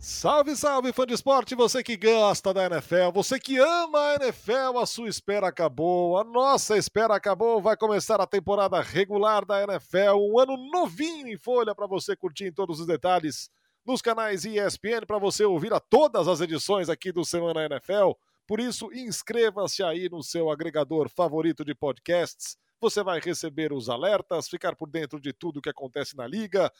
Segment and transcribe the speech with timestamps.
[0.00, 4.78] Salve, salve, fã de esporte, você que gosta da NFL, você que ama a NFL,
[4.80, 10.14] a sua espera acabou, a nossa espera acabou, vai começar a temporada regular da NFL,
[10.20, 13.50] um ano novinho em folha para você curtir em todos os detalhes
[13.84, 18.12] nos canais ESPN, para você ouvir a todas as edições aqui do Semana NFL.
[18.46, 24.48] Por isso, inscreva-se aí no seu agregador favorito de podcasts, você vai receber os alertas,
[24.48, 26.72] ficar por dentro de tudo que acontece na liga.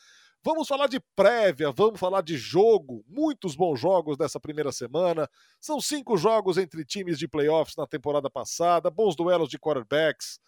[0.50, 5.29] Vamos falar de prévia, vamos falar de jogo, muitos bons jogos dessa primeira semana.
[5.61, 10.40] São cinco jogos entre times de playoffs na temporada passada, bons duelos de quarterbacks.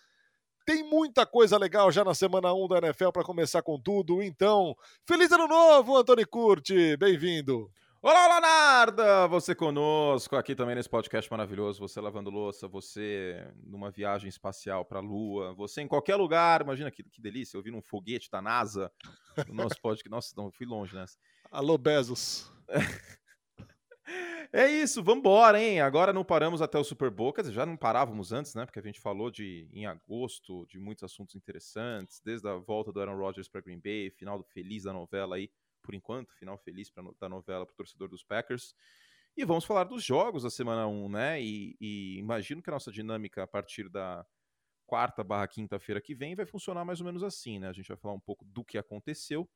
[0.64, 4.22] Tem muita coisa legal já na semana 1 da NFL para começar com tudo.
[4.22, 4.74] Então,
[5.06, 7.70] feliz ano novo, Antônio Curti, bem-vindo.
[8.02, 9.28] Olá, Leonardo!
[9.28, 11.80] Você conosco aqui também nesse podcast maravilhoso.
[11.80, 16.62] Você lavando louça, você numa viagem espacial para a Lua, você em qualquer lugar.
[16.62, 18.91] Imagina que, que delícia, eu vi num foguete da NASA.
[19.46, 20.08] O nosso podcast.
[20.08, 21.18] Nossa, não, fui longe nessa.
[21.50, 22.50] Alô, Bezos.
[24.53, 25.80] É isso, vambora, hein?
[25.80, 28.66] Agora não paramos até o Super Bowl, quer dizer, já não parávamos antes, né?
[28.66, 33.00] Porque a gente falou de em agosto de muitos assuntos interessantes, desde a volta do
[33.00, 35.48] Aaron Rodgers para Green Bay, final do feliz da novela aí
[35.81, 38.75] por enquanto, final feliz da novela para o torcedor dos Packers.
[39.36, 41.42] E vamos falar dos jogos da semana 1, né?
[41.42, 44.27] E, e imagino que a nossa dinâmica a partir da
[44.87, 47.69] quarta barra quinta-feira que vem vai funcionar mais ou menos assim, né?
[47.69, 49.48] A gente vai falar um pouco do que aconteceu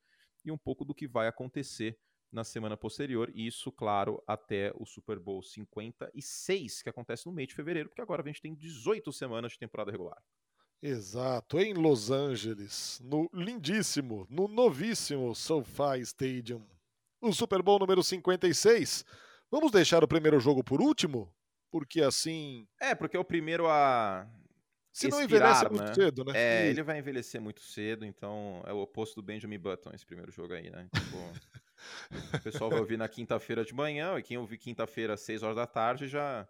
[0.44, 1.98] e um pouco do que vai acontecer
[2.34, 7.48] na semana posterior, e isso, claro, até o Super Bowl 56, que acontece no mês
[7.48, 10.20] de fevereiro, porque agora a gente tem 18 semanas de temporada regular.
[10.82, 16.62] Exato, em Los Angeles, no lindíssimo, no novíssimo SoFi Stadium.
[17.20, 19.04] O Super Bowl número 56.
[19.50, 21.32] Vamos deixar o primeiro jogo por último?
[21.70, 22.68] Porque assim.
[22.78, 24.28] É, porque é o primeiro a.
[24.92, 25.94] Se não expirar, envelhece muito né?
[25.94, 26.32] cedo, né?
[26.36, 30.06] É, E- ele vai envelhecer muito cedo, então é o oposto do Benjamin Button esse
[30.06, 30.88] primeiro jogo aí, né?
[30.94, 35.42] Tipo, o pessoal vai ouvir na quinta-feira de manhã, e quem ouvir quinta-feira às 6
[35.42, 36.46] horas da tarde já,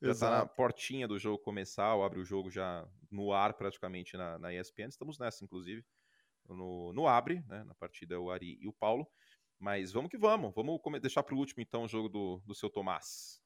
[0.00, 4.16] já tá na portinha do jogo começar, ou abre o jogo já no ar praticamente
[4.16, 4.88] na, na ESPN.
[4.88, 5.84] Estamos nessa, inclusive,
[6.48, 7.62] no, no Abre, né?
[7.64, 9.06] Na partida o Ari e o Paulo.
[9.58, 10.52] Mas vamos que vamos.
[10.54, 13.40] Vamos deixar para o último, então, o jogo do, do seu Tomás.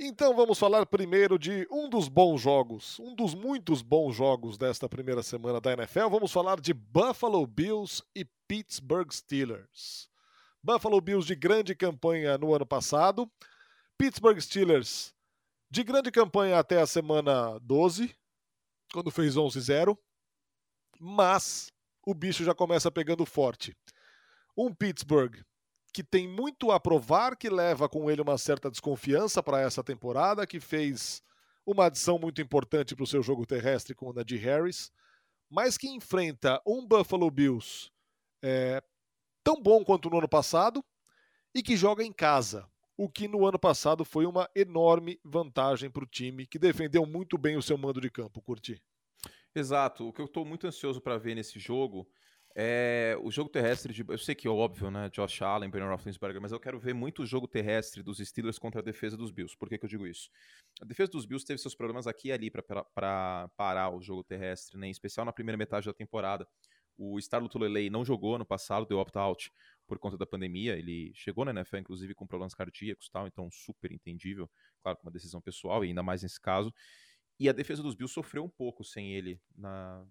[0.00, 4.88] Então vamos falar primeiro de um dos bons jogos, um dos muitos bons jogos desta
[4.88, 6.08] primeira semana da NFL.
[6.08, 10.08] Vamos falar de Buffalo Bills e Pittsburgh Steelers.
[10.62, 13.28] Buffalo Bills de grande campanha no ano passado,
[13.98, 15.12] Pittsburgh Steelers
[15.68, 18.14] de grande campanha até a semana 12,
[18.92, 19.96] quando fez 11-0,
[20.98, 21.72] mas
[22.06, 23.76] o bicho já começa pegando forte.
[24.56, 25.36] Um Pittsburgh
[25.92, 30.46] que tem muito a provar, que leva com ele uma certa desconfiança para essa temporada,
[30.46, 31.22] que fez
[31.66, 34.92] uma adição muito importante para o seu jogo terrestre com o Najee Harris,
[35.50, 37.90] mas que enfrenta um Buffalo Bills
[38.42, 38.82] é,
[39.42, 40.84] tão bom quanto no ano passado
[41.54, 46.02] e que joga em casa, o que no ano passado foi uma enorme vantagem para
[46.02, 48.82] o time, que defendeu muito bem o seu mando de campo, curti.
[49.54, 50.08] Exato.
[50.08, 52.08] O que eu estou muito ansioso para ver nesse jogo
[52.56, 54.04] é o jogo terrestre de.
[54.06, 55.08] Eu sei que é óbvio, né?
[55.10, 58.80] Josh Allen, Ben Roethlisberger, mas eu quero ver muito o jogo terrestre dos Steelers contra
[58.80, 59.56] a defesa dos Bills.
[59.56, 60.28] Por que, que eu digo isso?
[60.82, 64.76] A defesa dos Bills teve seus problemas aqui e ali para parar o jogo terrestre,
[64.76, 64.88] né?
[64.88, 66.48] Em especial na primeira metade da temporada.
[66.96, 69.52] O Starlo Tulelei não jogou no passado, deu opt-out
[69.88, 70.76] por conta da pandemia.
[70.76, 74.48] Ele chegou na NFL, inclusive, com problemas cardíacos tal, então super entendível.
[74.82, 76.72] Claro, com uma decisão pessoal, e ainda mais nesse caso.
[77.40, 80.04] E a defesa dos Bills sofreu um pouco sem ele na,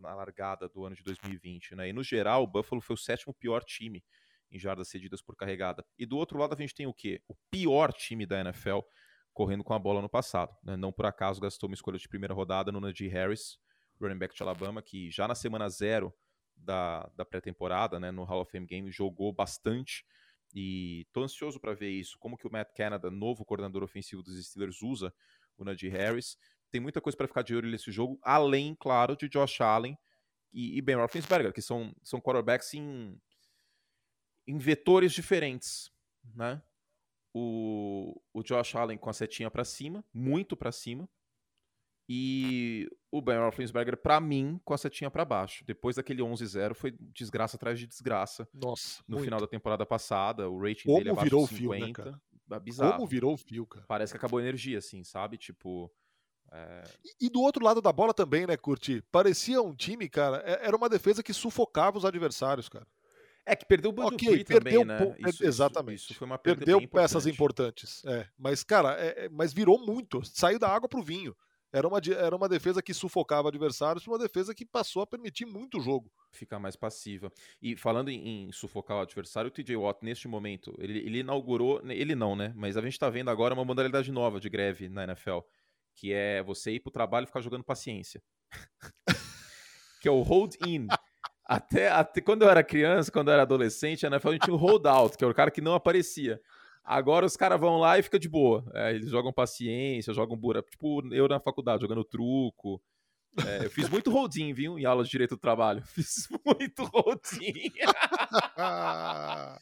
[0.00, 1.88] na largada do ano de 2020, né?
[1.88, 4.02] E no geral, o Buffalo foi o sétimo pior time
[4.50, 5.84] em jardas cedidas por carregada.
[5.98, 7.22] E do outro lado a gente tem o quê?
[7.28, 8.80] O pior time da NFL
[9.32, 10.56] correndo com a bola no passado.
[10.62, 10.76] Né?
[10.76, 13.58] Não por acaso gastou uma escolha de primeira rodada no Najee Harris,
[14.00, 16.12] running back de Alabama, que já na semana zero
[16.60, 20.04] da, da pré-temporada, né, no Hall of Fame Game, jogou bastante.
[20.54, 24.44] E tô ansioso para ver isso, como que o Matt Canada, novo coordenador ofensivo dos
[24.44, 25.14] Steelers, usa
[25.56, 26.36] o Najee Harris.
[26.70, 29.96] Tem muita coisa para ficar de olho nesse jogo, além, claro, de Josh Allen
[30.52, 33.20] e, e Ben Roethlisberger, que são, são quarterbacks em,
[34.46, 35.90] em vetores diferentes,
[36.34, 36.62] né?
[37.32, 41.08] O, o Josh Allen com a setinha para cima, muito para cima,
[42.08, 45.64] e o Ben Roethlisberger, para mim, com a setinha para baixo.
[45.64, 48.46] Depois daquele 11-0, foi desgraça atrás de desgraça.
[48.54, 49.24] Nossa, No muito.
[49.24, 52.02] final da temporada passada, o rating Como dele abaixo virou de o fio, né, 50.
[52.04, 52.20] cara?
[52.52, 52.92] é bizarro.
[52.94, 53.84] Como virou o fio, cara.
[53.86, 55.36] Parece que acabou a energia, assim, sabe?
[55.36, 55.90] Tipo.
[56.52, 59.02] é, E, e do outro lado da bola também, né, Curti?
[59.10, 62.86] Parecia um time, cara, é- era uma defesa que sufocava os adversários, cara.
[63.46, 64.98] É que perdeu o Bud Ok, Dupree perdeu também, né?
[64.98, 65.98] pouco- exatamente.
[66.10, 67.84] Isso, foi uma perda Perdeu bem peças importante.
[67.84, 68.04] importantes.
[68.04, 70.22] É, mas, cara, é- é- mas virou muito.
[70.24, 71.34] Saiu da água pro vinho.
[71.72, 75.80] Era uma, era uma defesa que sufocava adversários, uma defesa que passou a permitir muito
[75.80, 76.10] jogo.
[76.32, 77.32] Ficar mais passiva.
[77.62, 81.80] E falando em, em sufocar o adversário, o TJ Watt, neste momento, ele, ele inaugurou.
[81.88, 82.52] Ele não, né?
[82.56, 85.38] Mas a gente tá vendo agora uma modalidade nova de greve na NFL,
[85.94, 88.20] que é você ir pro trabalho e ficar jogando paciência.
[90.00, 90.88] que é o hold in.
[91.44, 94.86] Até, até quando eu era criança, quando eu era adolescente, a NFL tinha o hold
[94.86, 96.40] out, que é o cara que não aparecia.
[96.84, 98.64] Agora os caras vão lá e fica de boa.
[98.74, 100.62] É, eles jogam paciência, jogam bura.
[100.62, 102.82] Tipo, eu na faculdade, jogando truco.
[103.46, 104.78] É, eu fiz muito holding, viu?
[104.78, 105.82] Em aulas de direito do trabalho.
[105.94, 107.72] Fiz muito holding.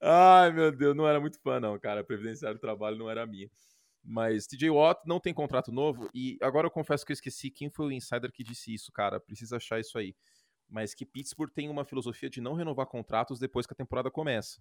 [0.00, 2.04] Ai, meu Deus, não era muito fã, não, cara.
[2.04, 3.50] Previdenciário do trabalho não era minha.
[4.04, 6.08] Mas TJ Watt não tem contrato novo.
[6.14, 9.18] E agora eu confesso que eu esqueci quem foi o insider que disse isso, cara.
[9.18, 10.14] Precisa achar isso aí.
[10.68, 14.60] Mas que Pittsburgh tem uma filosofia de não renovar contratos depois que a temporada começa.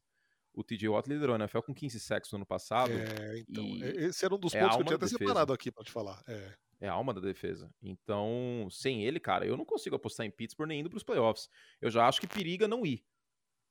[0.58, 2.92] O TJ Watt liderou a NFL com 15 sacks no ano passado.
[2.92, 3.64] É, então.
[3.96, 6.24] Esse era um dos é pontos que eu tinha até separado aqui pra te falar.
[6.28, 6.52] É.
[6.82, 7.72] é a alma da defesa.
[7.80, 11.48] Então, sem ele, cara, eu não consigo apostar em Pittsburgh nem indo pros playoffs.
[11.80, 13.06] Eu já acho que periga não ir.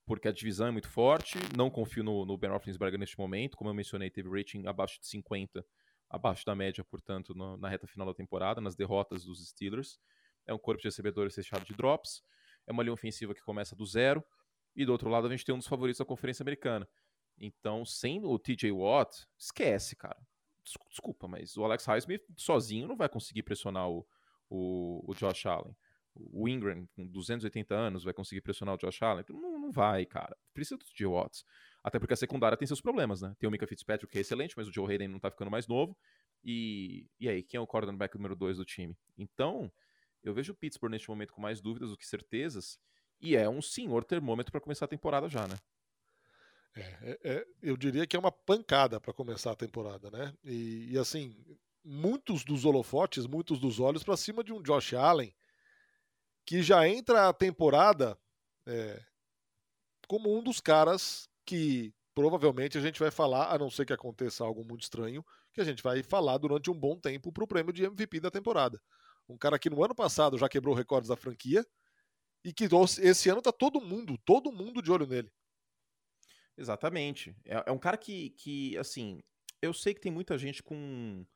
[0.07, 1.37] Porque a divisão é muito forte.
[1.57, 3.57] Não confio no, no Ben Roethlisberger neste momento.
[3.57, 5.67] Como eu mencionei, teve rating abaixo de 50,
[6.09, 9.99] abaixo da média, portanto, no, na reta final da temporada, nas derrotas dos Steelers.
[10.47, 12.23] É um corpo de recebedores fechado de drops.
[12.65, 14.25] É uma linha ofensiva que começa do zero.
[14.77, 16.87] E do outro lado, a gente tem um dos favoritos da Conferência Americana.
[17.39, 20.19] Então, sem o TJ Watt, esquece, cara.
[20.91, 24.07] Desculpa, mas o Alex Highsmith sozinho não vai conseguir pressionar o,
[24.51, 25.75] o, o Josh Allen.
[26.15, 29.25] O Ingram, com 280 anos, vai conseguir pressionar o Josh Allen?
[29.29, 30.37] Não, não vai, cara.
[30.53, 31.45] Precisa do TJ Watt.
[31.85, 33.35] Até porque a secundária tem seus problemas, né?
[33.39, 35.69] Tem o Mika Fitzpatrick, que é excelente, mas o Joe Hayden não tá ficando mais
[35.69, 35.97] novo.
[36.43, 38.97] E, e aí, quem é o quarterback número 2 do time?
[39.17, 39.71] Então,
[40.23, 42.81] eu vejo o Pittsburgh neste momento com mais dúvidas do que certezas.
[43.21, 45.57] E é um senhor termômetro para começar a temporada já, né?
[46.75, 50.35] É, é, é, eu diria que é uma pancada para começar a temporada, né?
[50.45, 51.35] E, e, assim,
[51.83, 55.35] muitos dos holofotes, muitos dos olhos para cima de um Josh Allen
[56.45, 58.17] que já entra a temporada
[58.67, 59.03] é,
[60.07, 64.45] como um dos caras que provavelmente a gente vai falar, a não ser que aconteça
[64.45, 67.73] algo muito estranho, que a gente vai falar durante um bom tempo para o prêmio
[67.73, 68.81] de MVP da temporada.
[69.29, 71.67] Um cara que no ano passado já quebrou recordes da franquia,
[72.47, 72.69] e que
[73.03, 75.29] esse ano tá todo mundo, todo mundo de olho nele.
[76.57, 77.37] Exatamente.
[77.45, 79.21] É, é, um cara que, que, assim,
[79.61, 81.27] eu sei que tem muita gente com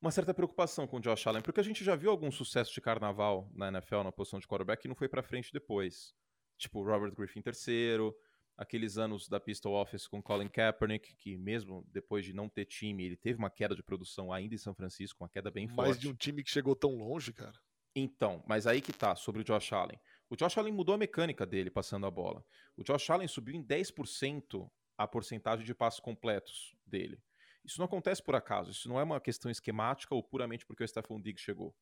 [0.00, 2.80] uma certa preocupação com o Josh Allen, porque a gente já viu algum sucesso de
[2.80, 6.14] carnaval na NFL na posição de quarterback e não foi para frente depois.
[6.56, 8.16] Tipo, Robert Griffin terceiro,
[8.56, 13.04] aqueles anos da Pistol Office com Colin Kaepernick, que mesmo depois de não ter time,
[13.04, 15.88] ele teve uma queda de produção ainda em São Francisco, uma queda bem forte.
[15.88, 17.60] Mais de um time que chegou tão longe, cara.
[17.94, 20.00] Então, mas aí que tá, sobre o Josh Allen.
[20.28, 22.44] O Josh Allen mudou a mecânica dele passando a bola.
[22.76, 27.20] O Josh Allen subiu em 10% a porcentagem de passos completos dele.
[27.64, 30.88] Isso não acontece por acaso, isso não é uma questão esquemática ou puramente porque o
[30.88, 31.74] Stephon Diggs chegou.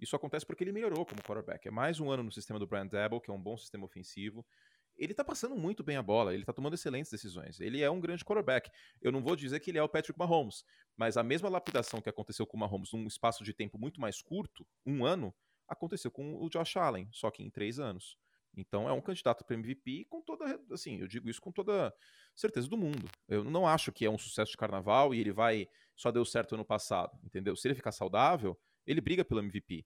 [0.00, 1.68] Isso acontece porque ele melhorou como quarterback.
[1.68, 4.44] É mais um ano no sistema do Brand Dabble, que é um bom sistema ofensivo.
[4.96, 7.60] Ele tá passando muito bem a bola, ele tá tomando excelentes decisões.
[7.60, 8.70] Ele é um grande quarterback.
[9.00, 10.64] Eu não vou dizer que ele é o Patrick Mahomes,
[10.96, 14.20] mas a mesma lapidação que aconteceu com o Mahomes num espaço de tempo muito mais
[14.20, 15.34] curto, um ano,
[15.70, 18.18] aconteceu com o Josh Allen, só que em três anos.
[18.56, 21.94] Então é um candidato para MVP com toda, assim, eu digo isso com toda
[22.34, 23.08] certeza do mundo.
[23.28, 26.54] Eu não acho que é um sucesso de carnaval e ele vai só deu certo
[26.54, 27.54] ano passado, entendeu?
[27.54, 29.84] Se ele ficar saudável, ele briga pelo MVP.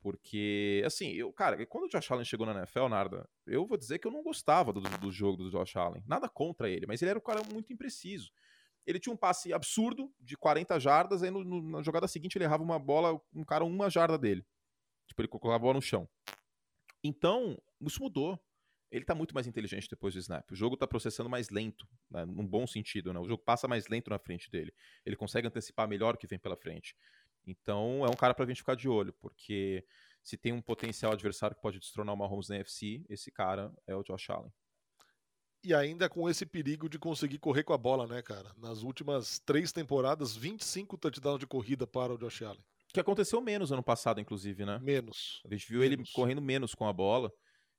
[0.00, 4.00] Porque, assim, eu, cara, quando o Josh Allen chegou na NFL, Narda, eu vou dizer
[4.00, 6.02] que eu não gostava do, do jogo do Josh Allen.
[6.04, 8.32] Nada contra ele, mas ele era um cara muito impreciso.
[8.84, 12.44] Ele tinha um passe absurdo de 40 jardas, aí no, no, na jogada seguinte ele
[12.44, 14.44] errava uma bola, um cara uma jarda dele.
[15.06, 16.08] Tipo, ele colocava a bola no chão.
[17.02, 18.38] Então, isso mudou.
[18.90, 20.50] Ele tá muito mais inteligente depois do snap.
[20.50, 23.18] O jogo tá processando mais lento, né, num bom sentido, né?
[23.18, 24.72] O jogo passa mais lento na frente dele.
[25.04, 26.94] Ele consegue antecipar melhor o que vem pela frente.
[27.46, 29.84] Então, é um cara pra gente ficar de olho, porque
[30.22, 33.96] se tem um potencial adversário que pode destronar o Mahomes na NFC, esse cara é
[33.96, 34.52] o Josh Allen.
[35.64, 38.52] E ainda com esse perigo de conseguir correr com a bola, né, cara?
[38.56, 42.64] Nas últimas três temporadas, 25 touchdowns de corrida para o Josh Allen.
[42.92, 44.78] Que aconteceu menos ano passado, inclusive, né?
[44.82, 45.40] Menos.
[45.44, 45.98] A gente viu menos.
[45.98, 47.32] ele correndo menos com a bola.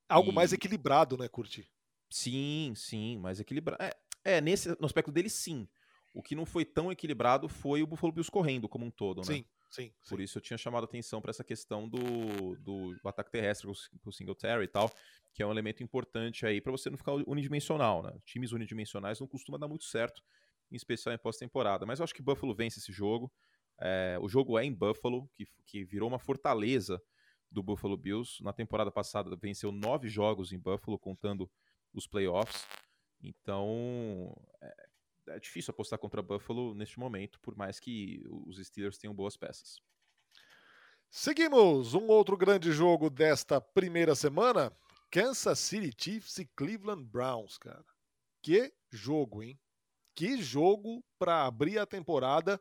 [0.09, 0.33] Algo e...
[0.33, 1.69] mais equilibrado, né, Curti?
[2.09, 3.83] Sim, sim, mais equilibrado.
[3.83, 3.91] É,
[4.23, 5.67] é, nesse no aspecto dele, sim.
[6.13, 9.23] O que não foi tão equilibrado foi o Buffalo Bills correndo como um todo, né?
[9.23, 9.93] Sim, sim.
[10.07, 10.23] Por sim.
[10.23, 14.65] isso eu tinha chamado atenção para essa questão do, do, ataque terrestre com o Singletary
[14.65, 14.91] e tal,
[15.33, 18.13] que é um elemento importante aí para você não ficar unidimensional, né?
[18.25, 20.21] Times unidimensionais não costumam dar muito certo,
[20.71, 21.83] em especial em pós-temporada.
[21.83, 23.31] Mas eu acho que Buffalo vence esse jogo.
[23.79, 27.01] É, o jogo é em Buffalo, que, que virou uma fortaleza
[27.51, 28.43] do Buffalo Bills.
[28.43, 31.49] Na temporada passada venceu nove jogos em Buffalo, contando
[31.93, 32.65] os playoffs.
[33.21, 34.87] Então é,
[35.29, 39.79] é difícil apostar contra Buffalo neste momento, por mais que os Steelers tenham boas peças.
[41.09, 44.75] Seguimos um outro grande jogo desta primeira semana,
[45.11, 47.85] Kansas City Chiefs e Cleveland Browns, cara.
[48.41, 49.59] Que jogo, hein?
[50.15, 52.59] Que jogo para abrir a temporada.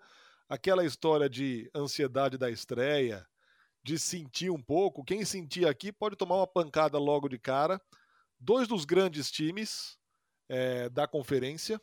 [0.52, 3.26] Aquela história de ansiedade da estreia,
[3.82, 5.02] de sentir um pouco.
[5.02, 7.80] Quem sentir aqui pode tomar uma pancada logo de cara.
[8.38, 9.97] Dois dos grandes times
[10.50, 11.80] é, da conferência,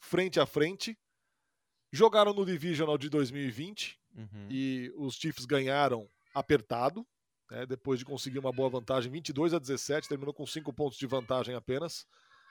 [0.00, 0.98] frente a frente.
[1.92, 4.48] Jogaram no Divisional de 2020 uhum.
[4.50, 7.06] e os Chiefs ganharam apertado,
[7.48, 11.06] né, depois de conseguir uma boa vantagem, 22 a 17, terminou com 5 pontos de
[11.06, 12.04] vantagem apenas.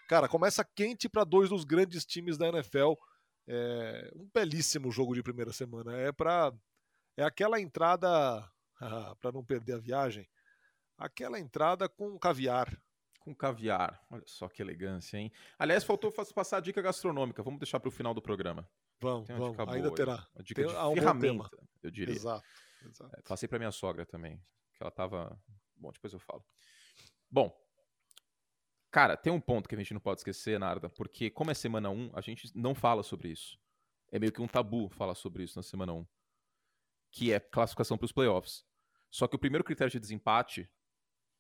[0.07, 2.93] Cara, começa quente para dois dos grandes times da NFL.
[3.47, 5.97] É um belíssimo jogo de primeira semana.
[5.97, 6.53] É para
[7.17, 8.49] é aquela entrada
[9.21, 10.27] para não perder a viagem,
[10.97, 12.75] aquela entrada com caviar.
[13.19, 14.01] Com caviar.
[14.09, 15.31] Olha só que elegância, hein?
[15.57, 17.41] Aliás, faltou passar a dica gastronômica.
[17.41, 18.69] Vamos deixar para o final do programa.
[18.99, 19.59] Vamos, vamos.
[19.69, 20.27] Ainda terá.
[20.35, 21.49] Uma dica Tem, de ferramenta,
[21.81, 22.15] eu diria.
[22.15, 22.45] Exato.
[22.85, 23.15] exato.
[23.15, 24.37] É, passei para minha sogra também,
[24.73, 25.39] que ela tava.
[25.75, 26.43] Bom, depois eu falo.
[27.29, 27.53] Bom,
[28.93, 31.89] Cara, tem um ponto que a gente não pode esquecer, Narda, porque como é semana
[31.89, 33.59] 1, a gente não fala sobre isso.
[34.11, 36.05] É meio que um tabu falar sobre isso na semana 1.
[37.11, 38.63] Que é classificação para os playoffs.
[39.09, 40.69] Só que o primeiro critério de desempate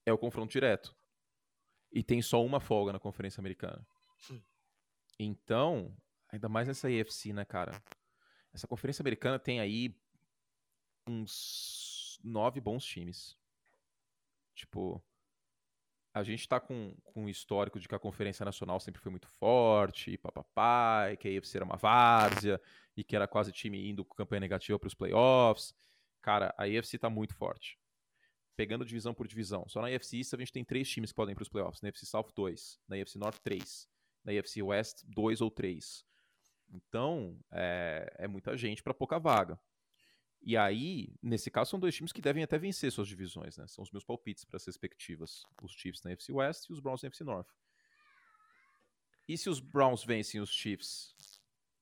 [0.03, 0.95] é o confronto direto.
[1.91, 3.85] E tem só uma folga na Conferência Americana.
[5.19, 5.95] Então,
[6.29, 7.79] ainda mais nessa EFC, né, cara?
[8.51, 9.95] Essa Conferência Americana tem aí
[11.07, 13.37] uns nove bons times.
[14.55, 15.03] Tipo,
[16.13, 19.27] a gente está com, com um histórico de que a Conferência Nacional sempre foi muito
[19.27, 22.61] forte, e papapá, e que a IFC era uma várzea,
[22.95, 25.73] e que era quase time indo com campanha negativa para os playoffs.
[26.21, 27.79] Cara, a IFC está muito forte.
[28.55, 29.65] Pegando divisão por divisão.
[29.67, 31.81] Só na IFC East a gente tem três times que podem ir para os playoffs.
[31.81, 32.79] Na IFC South, dois.
[32.87, 33.89] Na IFC North, três.
[34.23, 36.05] Na IFC West, dois ou três.
[36.71, 39.59] Então, é, é muita gente para pouca vaga.
[40.45, 43.65] E aí, nesse caso, são dois times que devem até vencer suas divisões, né?
[43.67, 45.43] São os meus palpites para as respectivas.
[45.61, 47.47] Os Chiefs na FC West e os Browns na FC North.
[49.27, 51.15] E se os Browns vencem os Chiefs,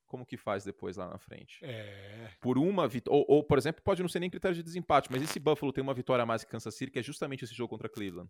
[0.06, 1.60] como que faz depois lá na frente?
[1.64, 2.32] É.
[2.40, 3.18] Por uma vitória.
[3.20, 5.82] Ou, ou, por exemplo, pode não ser nem critério de desempate, mas esse Buffalo tem
[5.82, 8.30] uma vitória a mais que Kansas City, que é justamente esse jogo contra Cleveland.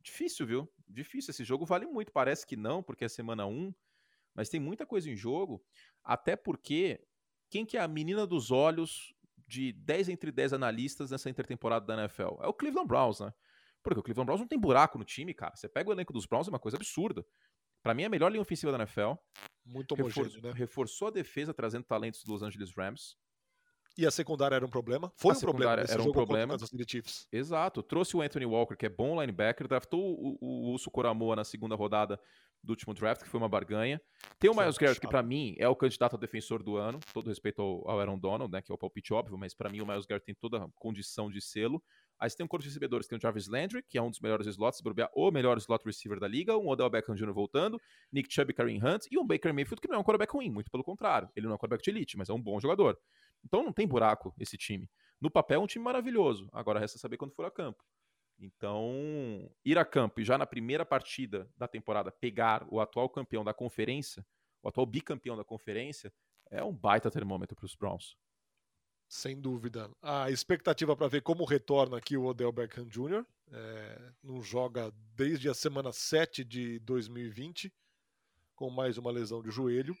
[0.00, 0.72] Difícil, viu?
[0.88, 1.32] Difícil.
[1.32, 2.12] Esse jogo vale muito.
[2.12, 3.74] Parece que não, porque é semana 1,
[4.34, 5.62] mas tem muita coisa em jogo.
[6.02, 7.06] Até porque
[7.50, 9.13] quem que é a menina dos olhos
[9.54, 12.42] de 10 entre 10 analistas nessa intertemporada da NFL?
[12.42, 13.32] É o Cleveland Browns, né?
[13.82, 15.54] Porque o Cleveland Browns não tem buraco no time, cara.
[15.54, 17.24] Você pega o elenco dos Browns, é uma coisa absurda.
[17.82, 19.12] Para mim, é a melhor linha ofensiva da NFL.
[19.64, 20.52] Muito homogêneo, Refor né?
[20.56, 23.16] Reforçou a defesa, trazendo talentos dos Los Angeles Rams.
[23.96, 25.12] E a secundária era um problema?
[25.16, 25.72] Foi a um problema.
[25.72, 26.56] Era um problema.
[27.30, 27.82] Exato.
[27.82, 31.76] Trouxe o Anthony Walker, que é bom linebacker, draftou o, o, Uso Coramoa na segunda
[31.76, 32.18] rodada
[32.62, 34.00] do último draft, que foi uma barganha.
[34.38, 37.28] Tem o Miles Garrett, que para mim é o candidato a defensor do ano, todo
[37.28, 39.86] respeito ao, ao Aaron Donald, né, que é o palpite óbvio, mas para mim o
[39.86, 41.82] Miles Garrett tem toda a condição de selo.
[42.18, 44.20] Aí você tem um corpo de recebedores, tem o Jarvis Landry, que é um dos
[44.20, 44.80] melhores slots,
[45.14, 47.32] o melhor slot receiver da liga, um Odell Beckham Jr.
[47.32, 50.32] voltando, Nick Chubb e Kareem Hunt, e um Baker Mayfield, que não é um quarterback
[50.32, 51.28] ruim, muito pelo contrário.
[51.36, 52.98] Ele não é um quarterback de elite, mas é um bom jogador.
[53.44, 54.88] Então não tem buraco esse time.
[55.20, 57.84] No papel é um time maravilhoso, agora resta saber quando for a campo.
[58.38, 63.44] Então, ir a campo e já na primeira partida da temporada pegar o atual campeão
[63.44, 64.26] da conferência,
[64.62, 66.12] o atual bicampeão da conferência,
[66.50, 68.16] é um baita termômetro para os Browns.
[69.08, 69.90] Sem dúvida.
[70.02, 73.24] A expectativa para ver como retorna aqui o Odell Beckham Jr.
[73.52, 77.72] É, não joga desde a semana 7 de 2020,
[78.56, 79.96] com mais uma lesão de joelho.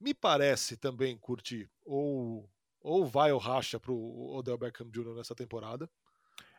[0.00, 2.50] Me parece também, curtir, ou,
[2.82, 5.14] ou vai ou racha para o Odell Beckham Jr.
[5.14, 5.88] nessa temporada.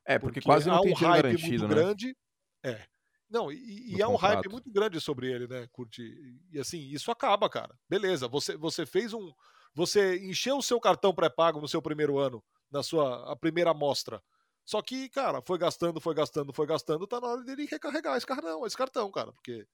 [0.06, 1.76] É, porque, porque quase não tem um hype garantido, muito né?
[1.76, 2.18] grande.
[2.64, 2.86] É.
[3.30, 6.40] Não, e, e é um hype muito grande sobre ele, né, Curti?
[6.52, 7.76] E assim, isso acaba, cara.
[7.90, 9.34] Beleza, você, você fez um.
[9.74, 14.22] Você encheu o seu cartão pré-pago no seu primeiro ano, na sua a primeira amostra.
[14.64, 18.26] Só que, cara, foi gastando, foi gastando, foi gastando, tá na hora dele recarregar esse
[18.26, 19.68] cartão, esse cartão, cara, porque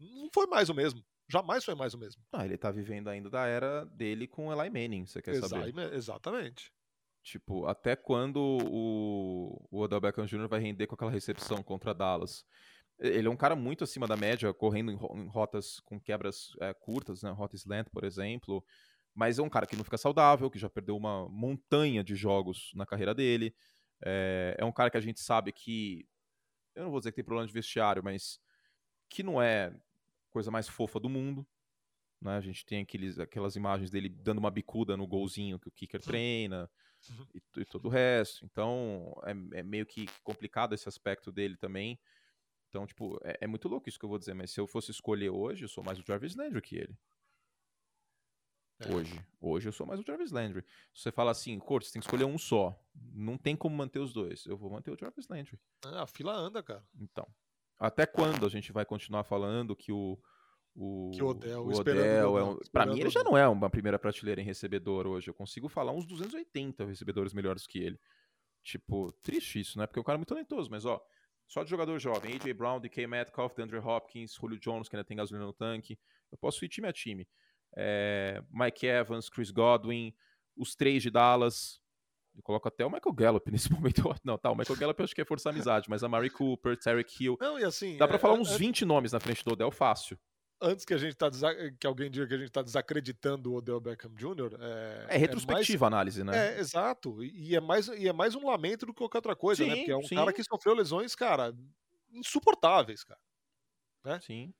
[0.00, 1.04] não foi mais o mesmo.
[1.32, 2.22] Jamais foi mais o mesmo.
[2.30, 5.94] Ah, ele tá vivendo ainda da era dele com Eli Manning, você quer Exa saber?
[5.94, 6.70] Exatamente.
[7.22, 10.46] Tipo, até quando o, o Odell Beckham Jr.
[10.46, 12.44] vai render com aquela recepção contra Dallas?
[12.98, 17.22] Ele é um cara muito acima da média, correndo em, rotas com quebras é, curtas,
[17.22, 17.30] né?
[17.30, 18.62] Rota slant, por exemplo.
[19.14, 22.72] Mas é um cara que não fica saudável, que já perdeu uma montanha de jogos
[22.74, 23.54] na carreira dele.
[24.04, 26.06] É, é um cara que a gente sabe que.
[26.74, 28.38] Eu não vou dizer que tem problema de vestiário, mas
[29.08, 29.74] que não é
[30.32, 31.46] coisa mais fofa do mundo.
[32.20, 32.36] Né?
[32.36, 36.00] A gente tem aqueles, aquelas imagens dele dando uma bicuda no golzinho que o kicker
[36.00, 36.70] treina
[37.10, 37.26] uhum.
[37.34, 38.44] e, e, todo o resto.
[38.44, 41.98] Então é, é, meio que complicado esse aspecto dele também.
[42.68, 44.90] Então, tipo, é, é, muito louco isso que eu vou dizer, mas se eu fosse
[44.90, 46.96] escolher hoje, eu sou mais o Jarvis Landry que ele.
[48.80, 48.94] É.
[48.94, 49.20] Hoje.
[49.40, 50.64] Hoje eu sou mais o Jarvis Landry.
[50.94, 52.80] Se você fala assim, Cortes, tem que escolher um só.
[52.94, 54.46] Não tem como manter os dois.
[54.46, 55.60] Eu vou manter o Jarvis Landry.
[55.84, 56.84] Ah, a fila anda, cara.
[56.98, 57.26] Então.
[57.82, 60.16] Até quando a gente vai continuar falando que o.
[60.74, 63.68] O, que o Odell, o Odell é um, Pra mim, ele já não é uma
[63.68, 65.28] primeira prateleira em recebedor hoje.
[65.28, 68.00] Eu consigo falar uns 280 recebedores melhores que ele.
[68.62, 69.86] Tipo, triste isso, né?
[69.86, 71.04] Porque o cara é muito talentoso, mas ó,
[71.48, 75.16] só de jogador jovem, AJ Brown, DK Metcalf, DeAndre Hopkins, Julio Jones, que ainda tem
[75.16, 75.98] gasolina no tanque.
[76.30, 77.28] Eu posso ir time a time.
[77.76, 80.14] É, Mike Evans, Chris Godwin,
[80.56, 81.81] os três de Dallas.
[82.34, 84.02] Eu coloco até o Michael Gallup nesse momento.
[84.24, 86.78] Não, tá, o Michael Gallup eu acho que é forçar amizade, mas a Mari Cooper,
[86.78, 87.38] Tarek Hill.
[87.40, 87.96] Não, e assim.
[87.96, 90.18] Dá pra é, falar uns é, 20 nomes na frente do Odell fácil
[90.62, 91.28] antes que a gente tá
[91.78, 94.56] que alguém diga que a gente está desacreditando o Odell Beckham Jr.
[94.60, 96.56] É, é retrospectiva é mais, a análise, né?
[96.56, 97.22] É, exato.
[97.24, 99.70] E é, mais, e é mais um lamento do que qualquer outra coisa, né?
[99.70, 99.80] sim, né?
[99.80, 100.14] Porque é um sim.
[100.14, 101.52] cara que sofreu lesões, cara,
[102.12, 103.20] insuportáveis, cara.
[104.04, 104.20] Né?
[104.20, 104.54] Sim.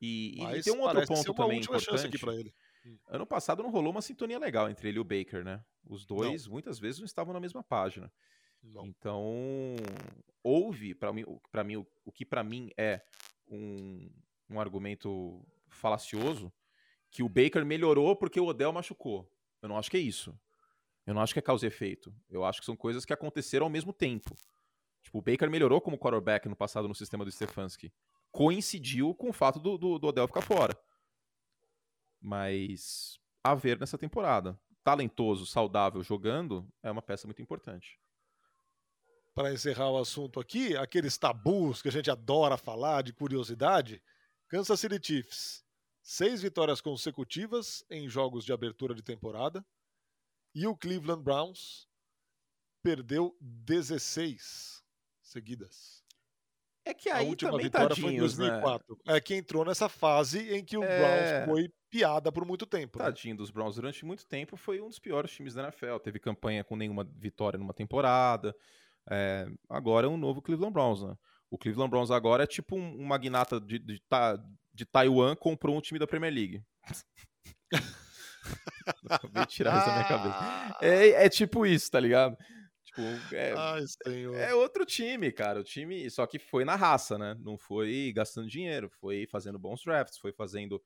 [0.00, 2.16] E, e tem um outro ponto também importante.
[2.16, 2.50] Hum.
[3.08, 5.64] Ano passado não rolou uma sintonia legal entre ele e o Baker, né?
[5.86, 6.52] Os dois não.
[6.52, 8.12] muitas vezes não estavam na mesma página.
[8.62, 8.86] Não.
[8.86, 9.76] Então,
[10.42, 13.02] houve, para mim, para mim, o que para mim é
[13.48, 14.10] um,
[14.50, 16.52] um argumento falacioso
[17.10, 19.30] que o Baker melhorou porque o Odell machucou.
[19.62, 20.38] Eu não acho que é isso.
[21.06, 22.14] Eu não acho que é causa e efeito.
[22.28, 24.36] Eu acho que são coisas que aconteceram ao mesmo tempo.
[25.02, 27.92] Tipo, o Baker melhorou como quarterback no passado no sistema do Stefanski.
[28.30, 30.78] Coincidiu com o fato do, do, do Odell ficar fora.
[32.20, 34.58] Mas a ver nessa temporada.
[34.84, 37.98] Talentoso, saudável, jogando, é uma peça muito importante
[39.38, 44.02] para encerrar o assunto aqui, aqueles tabus que a gente adora falar de curiosidade,
[44.48, 45.64] Kansas City Chiefs,
[46.02, 49.64] seis vitórias consecutivas em jogos de abertura de temporada.
[50.52, 51.86] E o Cleveland Browns
[52.82, 54.82] perdeu 16
[55.22, 56.02] seguidas.
[56.88, 58.98] É que aí a última também vitória foi em 2004.
[59.06, 59.16] Né?
[59.16, 61.44] É que entrou nessa fase em que o é...
[61.44, 62.98] Browns foi piada por muito tempo.
[62.98, 63.04] Né?
[63.04, 63.38] Tadinho né?
[63.38, 63.74] dos Browns.
[63.74, 65.98] Durante muito tempo foi um dos piores times da NFL.
[65.98, 68.54] Teve campanha com nenhuma vitória numa temporada.
[69.10, 69.46] É...
[69.68, 71.14] Agora é um novo Cleveland Browns, né?
[71.50, 74.02] O Cleveland Browns agora é tipo um, um magnata de, de,
[74.72, 76.62] de, Taiwan comprou um time da Premier League.
[79.08, 80.76] Acabei de tirar isso da minha cabeça.
[80.80, 82.36] É, é tipo isso, tá ligado?
[82.98, 83.84] Tipo, é, Ai,
[84.34, 85.60] é, outro time, cara.
[85.60, 87.36] O time, só que foi na raça, né?
[87.38, 90.82] Não foi gastando dinheiro, foi fazendo bons drafts, foi fazendo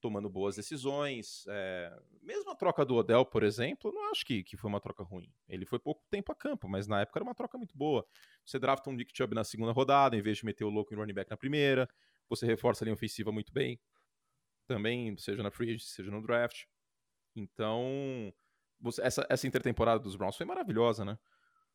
[0.00, 1.44] tomando boas decisões.
[1.48, 1.98] É...
[2.22, 5.32] Mesmo a troca do Odell, por exemplo, não acho que, que foi uma troca ruim.
[5.48, 8.06] Ele foi pouco tempo a campo, mas na época era uma troca muito boa.
[8.44, 10.96] Você drafta um Nick Chubb na segunda rodada, em vez de meter o louco em
[10.96, 11.88] running back na primeira.
[12.28, 13.80] Você reforça a linha ofensiva muito bem.
[14.66, 16.64] Também, seja na free agency, seja no draft.
[17.34, 18.32] Então,
[18.78, 21.18] você, essa, essa intertemporada dos Browns foi maravilhosa, né?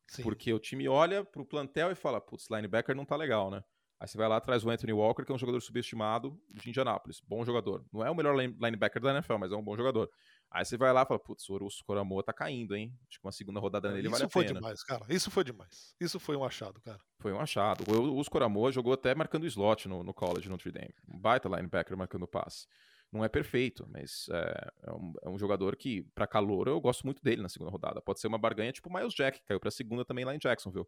[0.08, 0.22] Sim.
[0.22, 3.62] Porque o time olha pro plantel e fala, putz, linebacker não tá legal, né?
[4.02, 7.20] Aí você vai lá atrás o Anthony Walker, que é um jogador subestimado de Indianápolis.
[7.20, 7.84] Bom jogador.
[7.92, 10.10] Não é o melhor linebacker da NFL, mas é um bom jogador.
[10.50, 12.92] Aí você vai lá e fala, putz, o Orusso Coramoa tá caindo, hein?
[13.08, 14.44] Acho que uma segunda rodada nele Isso vale a pena.
[14.44, 15.04] Isso foi demais, cara.
[15.08, 15.94] Isso foi demais.
[16.00, 17.00] Isso foi um achado, cara.
[17.20, 17.84] Foi um achado.
[17.88, 20.92] O Orusso Coramoa jogou até marcando slot no, no college, no Notre Dame.
[21.08, 22.66] Um baita linebacker marcando passe.
[23.12, 27.04] Não é perfeito, mas é, é, um, é um, jogador que, para calor, eu gosto
[27.04, 28.00] muito dele na segunda rodada.
[28.00, 30.38] Pode ser uma barganha tipo o Miles Jack, que caiu pra segunda também lá em
[30.38, 30.86] Jacksonville.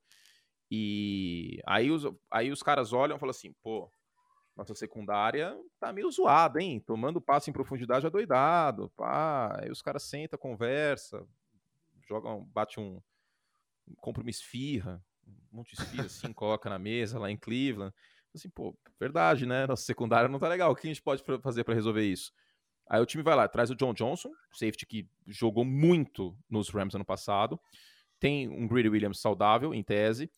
[0.71, 3.93] E aí os, aí os caras olham e falam assim, pô,
[4.57, 6.81] nossa secundária tá meio zoada, hein?
[6.81, 9.61] Tomando passe em profundidade adoidado, pá.
[9.61, 11.27] Aí os caras sentam, conversa,
[12.09, 13.03] jogam, bate um,
[13.99, 15.05] compra uma esfirra,
[15.53, 17.95] um monte de esfirra assim, coloca na mesa lá em Cleveland.
[18.35, 19.67] Assim, pô, verdade, né?
[19.67, 20.73] Nossa secundária não tá legal.
[20.73, 22.33] O que a gente pode fazer para resolver isso?
[22.89, 26.95] Aí o time vai lá, traz o John Johnson, safety que jogou muito nos Rams
[26.95, 27.59] ano passado.
[28.21, 30.31] Tem um Greedy Williams saudável, em tese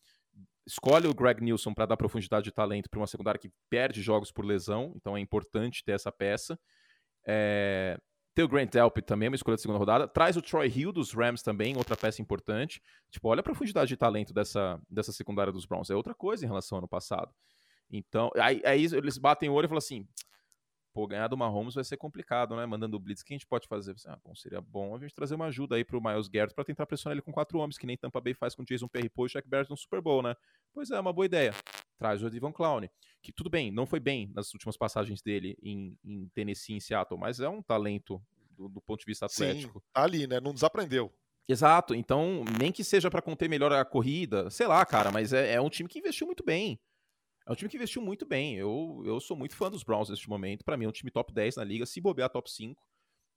[0.67, 4.31] escolhe o Greg Nilsson para dar profundidade de talento para uma secundária que perde jogos
[4.31, 6.59] por lesão, então é importante ter essa peça.
[7.25, 7.97] É...
[8.35, 10.07] Tem o Grant Delpit também, uma escolha de segunda rodada.
[10.07, 12.79] Traz o Troy Hill dos Rams também, outra peça importante.
[13.09, 15.89] Tipo, olha a profundidade de talento dessa, dessa secundária dos Browns.
[15.89, 17.33] É outra coisa em relação ao ano passado.
[17.89, 20.07] Então, aí, aí eles batem o olho e falam assim:
[20.97, 22.65] pô, ganhar do Mahomes vai ser complicado, né?
[22.65, 23.93] Mandando o blitz, o que a gente pode fazer?
[23.93, 26.63] Você, ah, bom, seria bom a gente trazer uma ajuda aí pro Miles Garrett para
[26.63, 29.29] tentar pressionar ele com quatro homens, que nem Tampa Bay faz com Jason Perry-Poe e
[29.29, 30.35] Shaq Barrett no Super Bowl, né?
[30.73, 31.53] Pois é, uma boa ideia.
[31.99, 32.81] Traz o Devon Clown,
[33.21, 37.19] que tudo bem, não foi bem nas últimas passagens dele em, em Tennessee, em Seattle,
[37.19, 38.19] mas é um talento
[38.49, 39.79] do, do ponto de vista atlético.
[39.79, 40.39] Sim, tá ali, né?
[40.39, 41.13] Não desaprendeu.
[41.47, 45.53] Exato, então nem que seja para conter melhor a corrida, sei lá, cara, mas é,
[45.53, 46.79] é um time que investiu muito bem.
[47.47, 48.55] É um time que investiu muito bem.
[48.55, 50.65] Eu, eu sou muito fã dos Browns neste momento.
[50.65, 52.85] Para mim é um time top 10 na liga, se bobear top 5.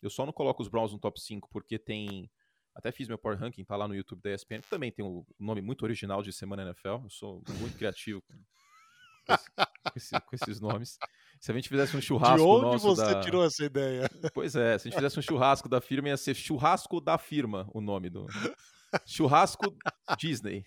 [0.03, 2.29] Eu só não coloco os Browns no top 5 porque tem.
[2.75, 4.61] Até fiz meu Power Ranking, tá lá no YouTube da ESPN.
[4.69, 7.05] Também tem um nome muito original de Semana NFL.
[7.05, 8.37] Eu sou muito criativo com,
[9.27, 10.99] com, esse, com esses nomes.
[11.41, 13.21] Se a gente fizesse um churrasco De onde nosso você da...
[13.21, 14.09] tirou essa ideia?
[14.35, 17.69] Pois é, se a gente fizesse um churrasco da firma, ia ser Churrasco da Firma
[17.73, 18.27] o nome do.
[19.07, 19.77] Churrasco
[20.19, 20.65] Disney.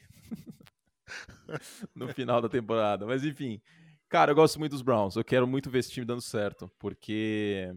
[1.95, 3.05] no final da temporada.
[3.05, 3.61] Mas enfim.
[4.09, 5.15] Cara, eu gosto muito dos Browns.
[5.15, 6.71] Eu quero muito ver esse time dando certo.
[6.77, 7.73] Porque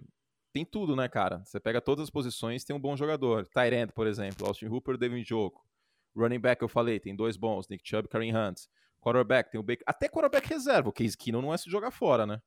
[0.52, 1.42] tem tudo, né, cara?
[1.44, 3.46] Você pega todas as posições, tem um bom jogador.
[3.48, 5.64] Tyrant, por exemplo, Austin Hooper, Devin Jogo.
[6.16, 8.62] Running back, eu falei, tem dois bons, Nick Chubb, Kareem Hunt.
[9.00, 9.84] Quarterback, tem o Baker.
[9.86, 12.40] Até quarterback reserva, o Case Keenum não é se jogar fora, né?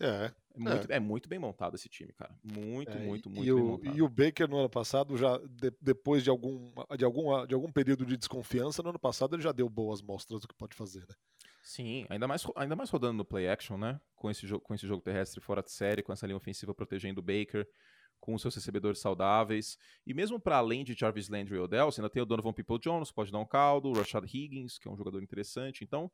[0.00, 0.32] É.
[0.54, 0.96] É muito, é.
[0.96, 2.34] é muito bem montado esse time, cara.
[2.42, 3.96] Muito, É, muito, muito e bem o, montado.
[3.96, 7.70] E o Baker no ano passado, já de- depois de algum, de, algum, de algum
[7.70, 11.00] período de desconfiança, no ano passado ele já deu boas mostras do que pode fazer,
[11.00, 11.14] né?
[11.62, 14.00] Sim, ainda mais, ainda mais rodando no play action, né?
[14.16, 17.20] Com esse, jogo, com esse jogo terrestre fora de série, com essa linha ofensiva protegendo
[17.20, 17.66] o Baker,
[18.20, 19.76] com os seus recebedores saudáveis.
[20.06, 22.78] E mesmo para além de Jarvis Landry e Odell, você ainda tem o Donovan People
[22.78, 25.84] Jones, pode dar um caldo, o Rashad Higgins, que é um jogador interessante.
[25.84, 26.10] Então,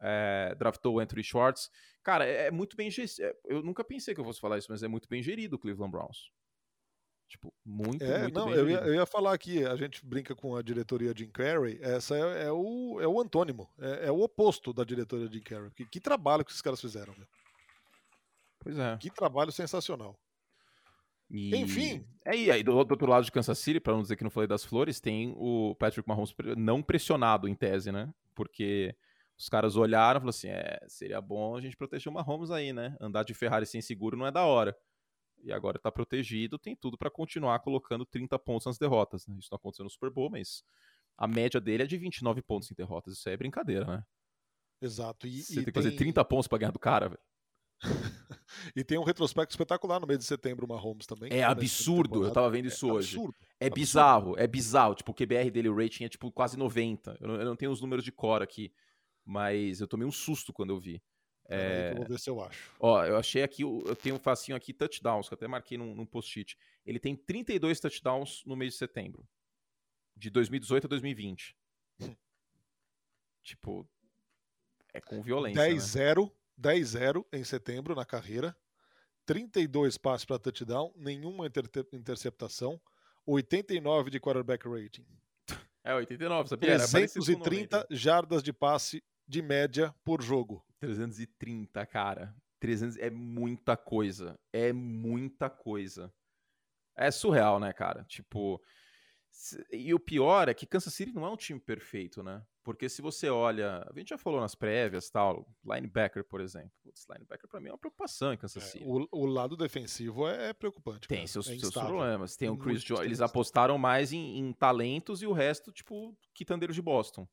[0.00, 1.70] é, draftou o Anthony Schwartz.
[2.02, 3.14] Cara, é, é muito bem gerido.
[3.44, 5.92] Eu nunca pensei que eu fosse falar isso, mas é muito bem gerido o Cleveland
[5.92, 6.30] Browns.
[7.28, 10.34] Tipo, muito, É, muito não, bem eu ia, eu ia falar aqui, a gente brinca
[10.36, 14.20] com a diretoria Jim Carrey, essa é, é o, é o antônimo, é, é o
[14.20, 15.70] oposto da diretoria Jim Carrey.
[15.70, 17.26] Que, que trabalho que esses caras fizeram, meu.
[18.60, 18.96] Pois é.
[18.98, 20.18] Que trabalho sensacional.
[21.30, 22.06] E- Enfim.
[22.24, 24.30] É, e aí, do, do outro lado de Kansas City, para não dizer que não
[24.30, 28.12] falei das flores, tem o Patrick Mahomes não pressionado em tese, né?
[28.34, 28.94] Porque
[29.38, 32.72] os caras olharam e falaram assim: é, seria bom a gente proteger o Mahomes aí,
[32.72, 32.96] né?
[33.00, 34.76] Andar de Ferrari sem seguro não é da hora.
[35.42, 39.26] E agora tá protegido, tem tudo para continuar colocando 30 pontos nas derrotas.
[39.26, 39.36] Né?
[39.38, 40.62] Isso não aconteceu no Super Bowl, mas
[41.18, 43.14] a média dele é de 29 pontos em derrotas.
[43.18, 44.04] Isso aí é brincadeira, né?
[44.80, 45.26] Exato.
[45.26, 47.20] E, Você e tem que fazer 30 pontos pra ganhar do cara, velho.
[48.76, 51.32] E tem um retrospecto espetacular no mês de setembro, o Mahomes também.
[51.32, 53.16] É a absurdo, eu tava vendo isso É hoje.
[53.16, 53.36] absurdo.
[53.60, 53.74] É Absurdo.
[53.74, 54.94] bizarro, é bizarro.
[54.94, 57.16] Tipo, o QBR dele, o rating é tipo quase 90.
[57.20, 58.72] Eu não, eu não tenho os números de cor aqui,
[59.24, 61.02] mas eu tomei um susto quando eu vi.
[61.46, 62.72] É, eu vou ver se eu acho.
[62.80, 65.94] Ó, eu achei aqui, eu tenho um facinho aqui, touchdowns, que eu até marquei num,
[65.94, 66.56] num post-it.
[66.86, 69.28] Ele tem 32 touchdowns no mês de setembro.
[70.16, 71.54] De 2018 a 2020.
[73.42, 73.86] tipo,
[74.92, 75.68] é com violência, né?
[75.68, 78.56] 10-0, 10-0 em setembro na carreira,
[79.26, 82.80] 32 passes para touchdown, nenhuma inter- interceptação,
[83.26, 85.06] 89 de quarterback rating,
[85.82, 86.70] É, 89, sabia?
[86.72, 87.94] Era parecido com 330 90.
[87.96, 90.64] jardas de passe de média por jogo.
[90.80, 92.34] 330, cara.
[92.60, 94.38] 300 é muita coisa.
[94.52, 96.12] É muita coisa.
[96.96, 98.04] É surreal, né, cara?
[98.04, 98.62] Tipo.
[99.72, 102.40] E o pior é que Kansas City não é um time perfeito, né?
[102.62, 103.84] Porque se você olha.
[103.90, 105.46] A gente já falou nas prévias tal.
[105.64, 106.70] Linebacker, por exemplo.
[106.82, 108.84] Putz, linebacker pra mim é uma preocupação em Kansas É, City.
[108.86, 111.08] o, o lado defensivo é, é preocupante.
[111.08, 111.28] Tem cara.
[111.28, 112.36] seus, é seus problemas.
[112.36, 113.04] Tem o Chris Jones.
[113.04, 117.28] Eles apostaram mais em, em talentos e o resto, tipo, quitandeiros de Boston.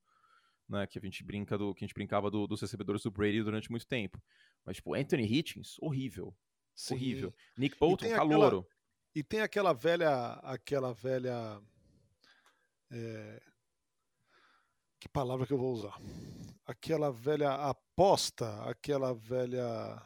[0.71, 1.75] Né, que a gente brinca do.
[1.75, 4.23] Que a gente brincava do- dos recebedores do Brady durante muito tempo.
[4.63, 6.33] Mas, tipo, Anthony Hitchens, horrível.
[6.73, 6.93] Sim.
[6.95, 7.33] Horrível.
[7.57, 8.65] Nick Bolton, aquela- calouro.
[9.13, 10.31] E tem aquela velha.
[10.43, 11.61] Aquela velha.
[12.89, 13.41] é,
[14.99, 15.99] Que palavra que eu vou usar?
[16.65, 20.01] Aquela velha aposta, aquela velha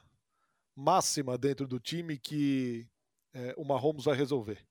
[0.76, 2.88] máxima dentro do time que
[3.34, 4.58] é, o Mahomes vai resolver.
[4.60, 4.66] E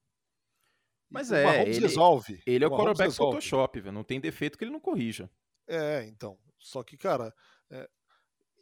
[1.10, 2.42] Mas o é, Mahomes ele- resolve.
[2.46, 3.32] Ele é o Mahomes quarterback resolve.
[3.36, 3.92] Photoshop, velho.
[3.94, 5.30] Não tem defeito que ele não corrija.
[5.66, 6.38] É, então.
[6.58, 7.34] Só que, cara.
[7.70, 7.88] é,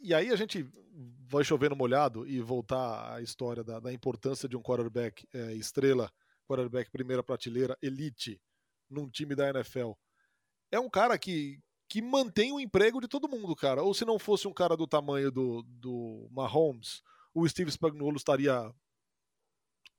[0.00, 0.68] E aí a gente
[1.28, 5.52] vai chover no molhado e voltar à história da, da importância de um quarterback é,
[5.54, 6.10] estrela,
[6.48, 8.40] quarterback primeira prateleira, elite,
[8.90, 9.92] num time da NFL.
[10.70, 13.82] É um cara que, que mantém o emprego de todo mundo, cara.
[13.82, 17.02] Ou se não fosse um cara do tamanho do, do Mahomes,
[17.34, 18.72] o Steve Spagnuolo estaria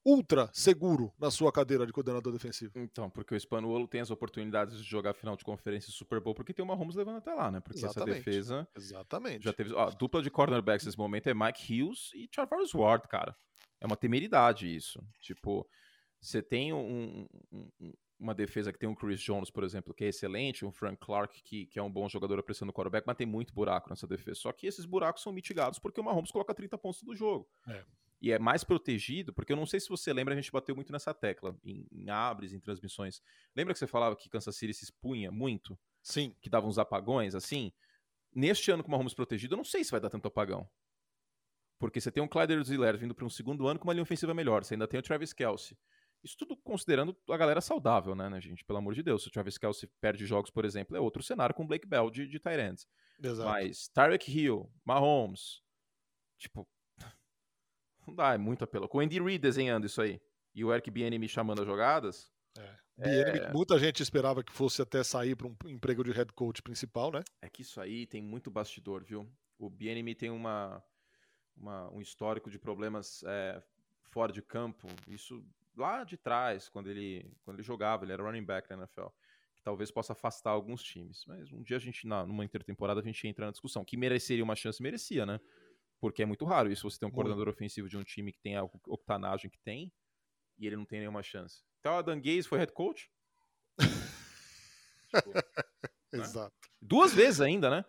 [0.05, 2.73] ultra seguro na sua cadeira de coordenador defensivo.
[2.75, 6.33] Então, porque o Spanuolo tem as oportunidades de jogar final de conferência e Super Bowl,
[6.35, 7.59] porque tem o Mahomes levando até lá, né?
[7.59, 8.11] Porque Exatamente.
[8.11, 9.43] essa defesa Exatamente.
[9.43, 9.73] já teve.
[9.73, 13.35] Ó, a dupla de cornerbacks nesse momento é Mike Hughes e Charvarius Ward, cara.
[13.79, 15.01] É uma temeridade isso.
[15.19, 15.67] Tipo,
[16.21, 20.05] você tem um- um- um- uma defesa que tem um Chris Jones, por exemplo, que
[20.05, 23.17] é excelente, um Frank Clark, que, que é um bom jogador apreciando o quarterback, mas
[23.17, 24.39] tem muito buraco nessa defesa.
[24.39, 27.49] Só que esses buracos são mitigados porque o Mahomes coloca 30 pontos do jogo.
[27.67, 27.83] É.
[28.23, 30.93] E é mais protegido, porque eu não sei se você lembra, a gente bateu muito
[30.93, 33.21] nessa tecla, em, em abres, em transmissões.
[33.53, 35.77] Lembra que você falava que Kansas City se expunha muito?
[36.01, 36.33] Sim.
[36.41, 37.73] que dava uns apagões, assim.
[38.33, 40.65] Neste ano com o Mahomes protegido, eu não sei se vai dar tanto apagão.
[41.77, 44.33] Porque você tem um Clyde Edwards-Helaire vindo para um segundo ano com uma linha ofensiva
[44.33, 44.63] melhor.
[44.63, 45.77] Você ainda tem o Travis Kelsey.
[46.23, 48.63] Isso tudo considerando a galera saudável, né, né, gente?
[48.63, 49.23] Pelo amor de Deus.
[49.23, 52.09] Se o Travis Kelsey perde jogos, por exemplo, é outro cenário com o Blake Bell
[52.09, 52.88] de, de Tyrants.
[53.21, 53.49] Exato.
[53.49, 55.62] Mas Tyreek Hill, Mahomes,
[56.38, 56.65] tipo...
[58.05, 58.87] Não dá, é muito apelo.
[58.87, 60.21] Com o Andy Reid desenhando isso aí.
[60.53, 62.31] E o Eric Bieniemy chamando as jogadas.
[62.97, 67.11] Bieniemy, muita gente esperava que fosse até sair para um emprego de head coach principal,
[67.11, 67.23] né?
[67.41, 69.27] É que isso aí tem muito bastidor, viu?
[69.57, 70.83] O Bienemy tem uma
[71.55, 73.61] uma, um histórico de problemas é,
[74.09, 74.87] fora de campo.
[75.07, 75.43] Isso
[75.75, 79.07] lá de trás, quando ele, quando ele jogava, ele era running back na NFL.
[79.55, 81.23] Que talvez possa afastar alguns times.
[81.27, 83.85] Mas um dia a gente, na, numa intertemporada, a gente entra na discussão.
[83.85, 85.39] Que mereceria uma chance, merecia, né?
[86.03, 87.15] Porque é muito raro isso, você ter um muito.
[87.15, 89.89] coordenador ofensivo de um time que tem a octanagem que tem
[90.57, 91.63] e ele não tem nenhuma chance.
[91.79, 93.09] Então, Adam Gaze foi head coach?
[95.15, 95.31] tipo,
[96.11, 96.53] Exato.
[96.53, 96.69] Né?
[96.81, 97.85] Duas vezes ainda, né?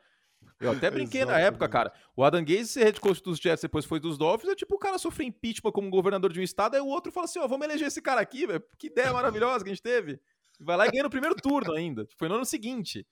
[0.61, 1.93] Eu até brinquei na época, cara.
[2.15, 4.79] O Adam Gaze ser head coach dos Jets depois foi dos Dolphins, é tipo o
[4.79, 7.49] cara sofrer impeachment como governador de um estado, aí o outro fala assim, ó, oh,
[7.49, 8.63] vamos eleger esse cara aqui, velho.
[8.79, 10.21] Que ideia maravilhosa que a gente teve.
[10.61, 12.07] Vai lá e ganha no primeiro turno ainda.
[12.17, 13.05] Foi no ano seguinte.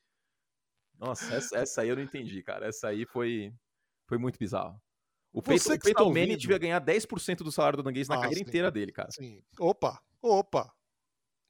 [0.96, 2.68] Nossa, essa, essa aí eu não entendi, cara.
[2.68, 3.52] Essa aí foi,
[4.06, 4.80] foi muito bizarro.
[5.32, 8.40] O Peyton, o Peyton Manning devia ganhar 10% do salário do Gaze na ah, carreira
[8.40, 9.10] inteira dele, cara.
[9.10, 9.42] Sim.
[9.58, 10.72] Opa, opa.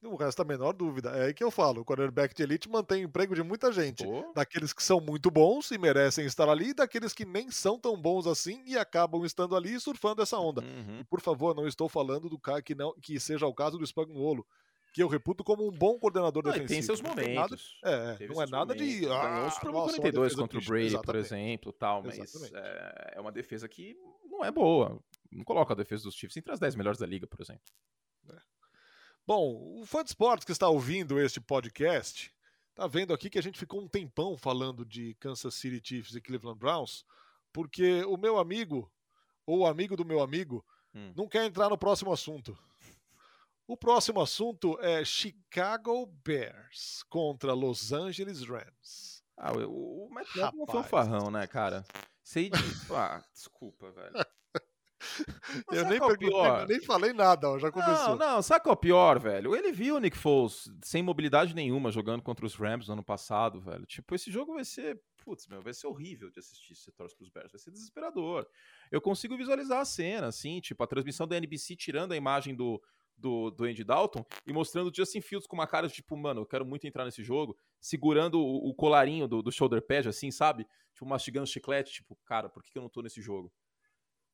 [0.05, 1.11] O resto a menor dúvida.
[1.11, 1.81] É aí que eu falo.
[1.81, 4.05] O quarterback de elite mantém o emprego de muita gente.
[4.05, 4.33] Oh.
[4.33, 7.95] Daqueles que são muito bons e merecem estar ali, e daqueles que nem são tão
[7.99, 10.61] bons assim e acabam estando ali e surfando essa onda.
[10.61, 10.99] Uhum.
[10.99, 13.87] E por favor, não estou falando do cara que não que seja o caso do
[13.87, 14.45] Spagnuolo,
[14.93, 16.73] que eu reputo como um bom coordenador não, defensivo.
[16.75, 17.79] Tem seus momentos.
[17.83, 18.99] Não é, não é nada momentos.
[18.99, 19.09] de.
[19.09, 22.19] Ah, o Bowl 42 contra o Brady, por exemplo, tal, mas
[22.53, 25.03] é, é, uma defesa que não é boa.
[25.31, 27.63] Não coloca a defesa dos Chiefs entre as 10 melhores da liga, por exemplo.
[28.29, 28.37] É.
[29.25, 32.31] Bom, o fã de esportes que está ouvindo este podcast
[32.69, 36.21] está vendo aqui que a gente ficou um tempão falando de Kansas City Chiefs e
[36.21, 37.03] Cleveland Browns,
[37.51, 38.91] porque o meu amigo,
[39.43, 41.11] ou o amigo do meu amigo, hum.
[41.15, 42.55] não quer entrar no próximo assunto.
[43.65, 49.23] O próximo assunto é Chicago Bears contra Los Angeles Rams.
[49.37, 51.85] Ah, o, o Matt não foi um farrão, né, cara?
[52.21, 52.57] Sei de...
[52.91, 54.13] ah, desculpa, velho.
[55.71, 56.67] eu nem, é pior?
[56.67, 58.17] nem falei nada, ó, já começou.
[58.17, 59.55] Não, não, sabe qual é o pior, velho?
[59.55, 63.61] Ele viu o Nick Foles sem mobilidade nenhuma jogando contra os Rams no ano passado,
[63.61, 63.85] velho.
[63.85, 67.15] Tipo, esse jogo vai ser, putz, meu, vai ser horrível de assistir se você torce
[67.15, 68.45] pros Bears, vai ser desesperador.
[68.91, 72.81] Eu consigo visualizar a cena, assim, tipo, a transmissão da NBC tirando a imagem do,
[73.17, 76.41] do, do Andy Dalton e mostrando o Justin Fields com uma cara de tipo, mano,
[76.41, 80.31] eu quero muito entrar nesse jogo, segurando o, o colarinho do, do shoulder pad, assim,
[80.31, 80.67] sabe?
[80.93, 83.51] Tipo, mastigando chiclete, tipo, cara, por que, que eu não tô nesse jogo?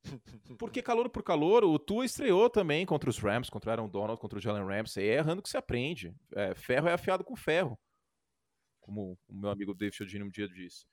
[0.58, 4.20] Porque calor por calor, o Tua estreou também contra os Rams, contra o Aaron Donald,
[4.20, 5.08] contra o Jalen Ramsey.
[5.08, 6.16] É errando que se aprende.
[6.34, 7.78] É, ferro é afiado com ferro.
[8.80, 10.86] Como o meu amigo David Chiodini um dia disse.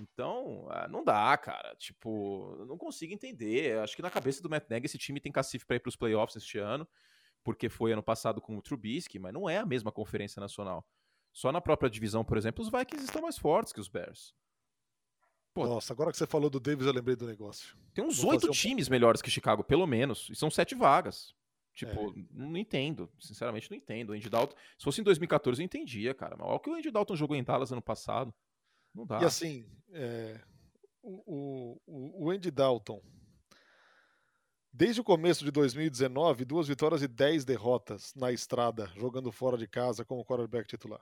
[0.00, 1.74] Então, ah, não dá, cara.
[1.76, 3.78] Tipo, não consigo entender.
[3.78, 5.96] Acho que na cabeça do Matt Nagy esse time tem cacife para ir para os
[5.96, 6.86] playoffs este ano,
[7.44, 10.84] porque foi ano passado com o Trubisky, mas não é a mesma conferência nacional.
[11.32, 14.34] Só na própria divisão, por exemplo, os Vikings estão mais fortes que os Bears.
[15.52, 17.76] Pô, Nossa, agora que você falou do Davis, eu lembrei do negócio.
[17.92, 18.50] Tem uns oito um...
[18.50, 20.28] times melhores que Chicago, pelo menos.
[20.30, 21.32] E são sete vagas.
[21.74, 22.24] Tipo, é.
[22.30, 23.10] não entendo.
[23.20, 24.10] Sinceramente, não entendo.
[24.10, 26.36] O Andy Dalton, se fosse em 2014, eu entendia, cara.
[26.36, 28.34] Mas olha o que o Andy Dalton jogou em Dallas ano passado.
[28.92, 29.20] Não dá.
[29.20, 30.40] E assim, é,
[31.02, 33.02] o, o, o Andy Dalton,
[34.74, 39.68] desde o começo de 2019, duas vitórias e dez derrotas na estrada, jogando fora de
[39.68, 41.00] casa como quarterback titular.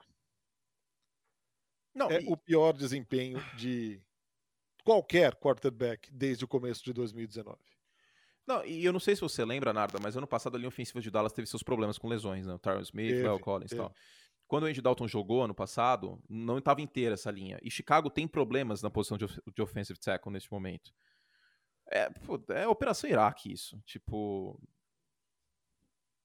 [1.93, 2.31] Não, é e...
[2.31, 3.99] o pior desempenho de
[4.83, 7.57] qualquer quarterback desde o começo de 2019.
[8.45, 11.01] Não, e eu não sei se você lembra, Narda, mas ano passado a linha ofensiva
[11.01, 12.53] de Dallas teve seus problemas com lesões, né?
[12.53, 13.93] O Tyron Smith, o Collins e tal.
[14.45, 17.57] Quando o Andy Dalton jogou ano passado, não estava inteira essa linha.
[17.63, 20.93] E Chicago tem problemas na posição de, de offensive tackle nesse momento.
[21.95, 23.79] É, pô, é operação Iraque isso.
[23.85, 24.59] Tipo,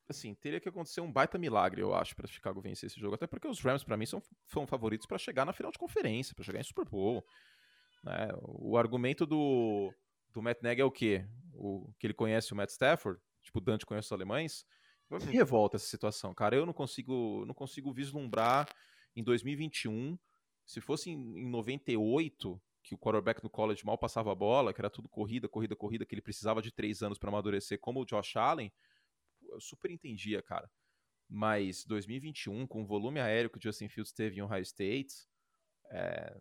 [0.09, 3.17] assim, teria que acontecer um baita milagre, eu acho, para Chicago vencer esse jogo.
[3.17, 6.35] Até porque os Rams, para mim, são, são favoritos para chegar na final de conferência,
[6.35, 7.23] para chegar em Super Bowl.
[8.03, 8.31] Né?
[8.43, 9.93] O argumento do,
[10.33, 11.27] do Matt Nagy é o quê?
[11.53, 14.67] O, que ele conhece o Matt Stafford, tipo o Dante conhece os alemães.
[15.11, 16.57] Me revolta essa situação, cara.
[16.57, 18.67] Eu não consigo, não consigo vislumbrar
[19.15, 20.19] em 2021,
[20.65, 24.81] se fosse em, em 98, que o quarterback no college mal passava a bola, que
[24.81, 28.05] era tudo corrida, corrida, corrida, que ele precisava de três anos para amadurecer, como o
[28.07, 28.72] Josh Allen,
[29.42, 30.70] eu super entendia, cara.
[31.29, 35.29] Mas 2021, com o volume aéreo que o Justin Fields teve em Ohio State,
[35.90, 36.35] é,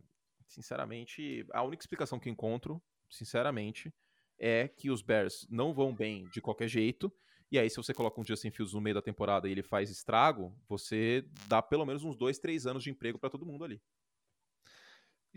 [0.48, 3.94] sinceramente, a única explicação que encontro, sinceramente,
[4.40, 7.14] é que os Bears não vão bem de qualquer jeito.
[7.52, 9.90] E aí, se você coloca um Justin Fields no meio da temporada e ele faz
[9.90, 13.82] estrago, você dá pelo menos uns dois, três anos de emprego para todo mundo ali.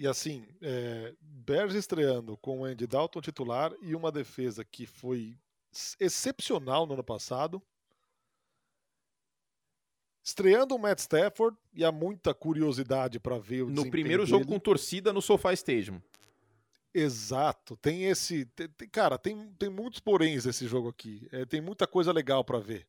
[0.01, 5.37] E assim, é, Bears estreando com o Andy Dalton titular e uma defesa que foi
[6.01, 7.61] excepcional no ano passado.
[10.25, 14.59] Estreando o Matt Stafford e há muita curiosidade para ver o No primeiro jogo com
[14.59, 16.01] torcida no SoFi Stadium.
[16.95, 18.47] Exato, tem esse.
[18.47, 21.29] Tem, cara, tem, tem muitos poréns esse jogo aqui.
[21.31, 22.87] É, tem muita coisa legal para ver.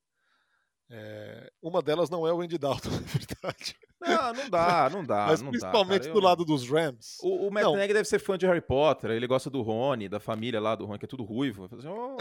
[0.93, 3.77] É, uma delas não é o Andy Dalton, na verdade.
[4.01, 5.27] Não, não dá, não dá.
[5.27, 7.17] Mas não principalmente dá, do lado dos Rams.
[7.23, 7.75] O, o Matt não.
[7.75, 10.99] Deve ser fã de Harry Potter, ele gosta do Rony, da família lá do Rony,
[10.99, 11.63] que é tudo ruivo.
[11.65, 12.17] Assim, oh,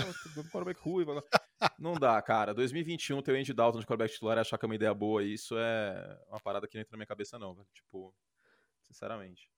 [0.52, 1.20] quarterback ruivo.
[1.80, 2.54] não dá, cara.
[2.54, 5.24] 2021 ter o Andy Dalton de quarterback titular e achar que é uma ideia boa,
[5.24, 7.56] isso é uma parada que não entra na minha cabeça, não.
[7.74, 8.14] Tipo,
[8.82, 9.50] sinceramente.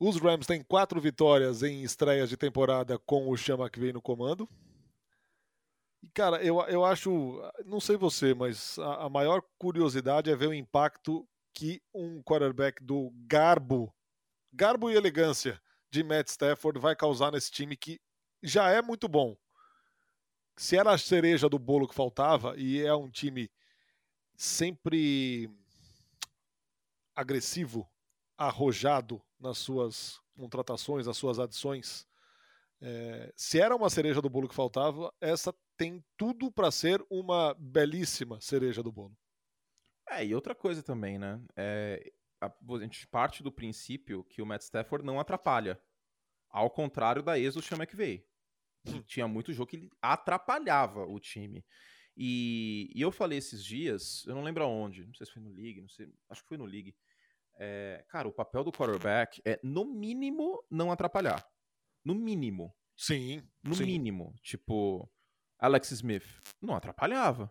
[0.00, 4.00] Os Rams têm quatro vitórias em estreias de temporada com o Chama que vem no
[4.00, 4.48] comando.
[6.02, 10.48] E, cara, eu, eu acho, não sei você, mas a, a, maior curiosidade é ver
[10.48, 13.94] o impacto que um quarterback do garbo,
[14.52, 15.60] garbo e elegância
[15.90, 18.00] de Matt Stafford vai causar nesse time que
[18.42, 19.36] já é muito bom.
[20.56, 23.50] Se era a cereja do bolo que faltava, e é um time
[24.36, 25.48] sempre
[27.14, 27.88] agressivo,
[28.36, 32.06] arrojado nas suas contratações, nas suas adições,
[32.80, 37.54] é, se era uma cereja do bolo que faltava, essa tem tudo para ser uma
[37.54, 39.18] belíssima cereja do bolo.
[40.08, 41.44] É, e outra coisa também, né?
[41.56, 45.82] É, a, a, gente parte do princípio que o Matt Stafford não atrapalha.
[46.48, 48.24] Ao contrário da ex do Sean McVay.
[48.86, 49.02] Hum.
[49.02, 51.64] Tinha muito jogo que ele atrapalhava o time.
[52.16, 55.50] E, e, eu falei esses dias, eu não lembro aonde, não sei se foi no
[55.50, 56.94] League, não sei, acho que foi no League.
[57.58, 61.44] É, cara, o papel do quarterback é, no mínimo, não atrapalhar.
[62.04, 62.72] No mínimo.
[62.96, 63.42] Sim.
[63.64, 63.86] No sim.
[63.86, 64.34] mínimo.
[64.42, 65.10] Tipo,
[65.62, 66.26] Alex Smith
[66.60, 67.48] não atrapalhava.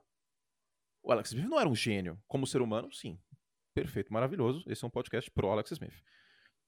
[1.01, 2.21] O Alex Smith não era um gênio.
[2.27, 3.17] Como ser humano, sim.
[3.73, 4.65] Perfeito, maravilhoso.
[4.67, 6.03] Esse é um podcast pro Alex Smith.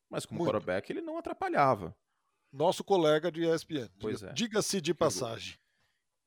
[0.09, 0.53] Mas como Muito.
[0.53, 1.93] quarterback, ele não atrapalhava.
[2.49, 3.89] Nosso colega de ESPN.
[3.99, 4.31] Pois é.
[4.31, 5.59] Diga-se de passagem.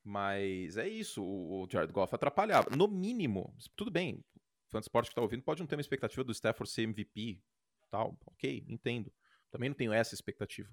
[0.03, 2.69] Mas é isso, o Jared Goff atrapalhava.
[2.75, 5.81] No mínimo, tudo bem, o fã de esporte que tá ouvindo pode não ter uma
[5.81, 7.41] expectativa do Stafford ser MVP,
[7.89, 9.11] tal, ok, entendo.
[9.49, 10.69] Também não tenho essa expectativa.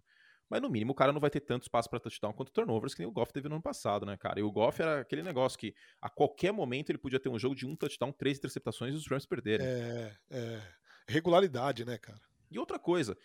[0.48, 3.00] Mas no mínimo o cara não vai ter tanto espaço para touchdown quanto turnovers que
[3.00, 4.38] nem o Goff teve no ano passado, né, cara?
[4.38, 7.54] E o Goff era aquele negócio que a qualquer momento ele podia ter um jogo
[7.54, 9.66] de um touchdown, três interceptações e os Rams perderem.
[9.66, 10.62] É, é.
[11.08, 12.20] Regularidade, né, cara?
[12.50, 13.16] E outra coisa,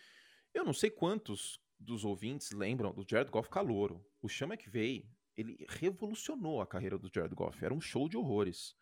[0.52, 4.04] eu não sei quantos dos ouvintes lembram do Jared Goff calouro.
[4.20, 7.64] O Sean McVay, ele revolucionou a carreira do Jared Goff.
[7.64, 8.74] Era um show de horrores.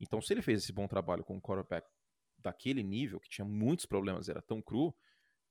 [0.00, 1.86] Então, se ele fez esse bom trabalho com um quarterback
[2.38, 4.94] daquele nível, que tinha muitos problemas, era tão cru,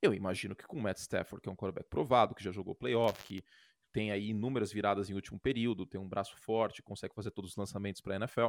[0.01, 2.75] eu imagino que com o Matt Stafford, que é um quarterback provado, que já jogou
[2.75, 3.43] playoff, que
[3.91, 7.57] tem aí inúmeras viradas em último período, tem um braço forte, consegue fazer todos os
[7.57, 8.47] lançamentos para a NFL,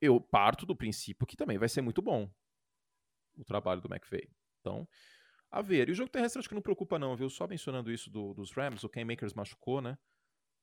[0.00, 2.30] eu parto do princípio que também vai ser muito bom
[3.36, 4.28] o trabalho do McVay.
[4.60, 4.88] Então,
[5.50, 5.88] a ver.
[5.88, 7.28] E o jogo terrestre acho que não preocupa não, viu?
[7.28, 9.98] Só mencionando isso do, dos Rams, o Ken Makers machucou, né?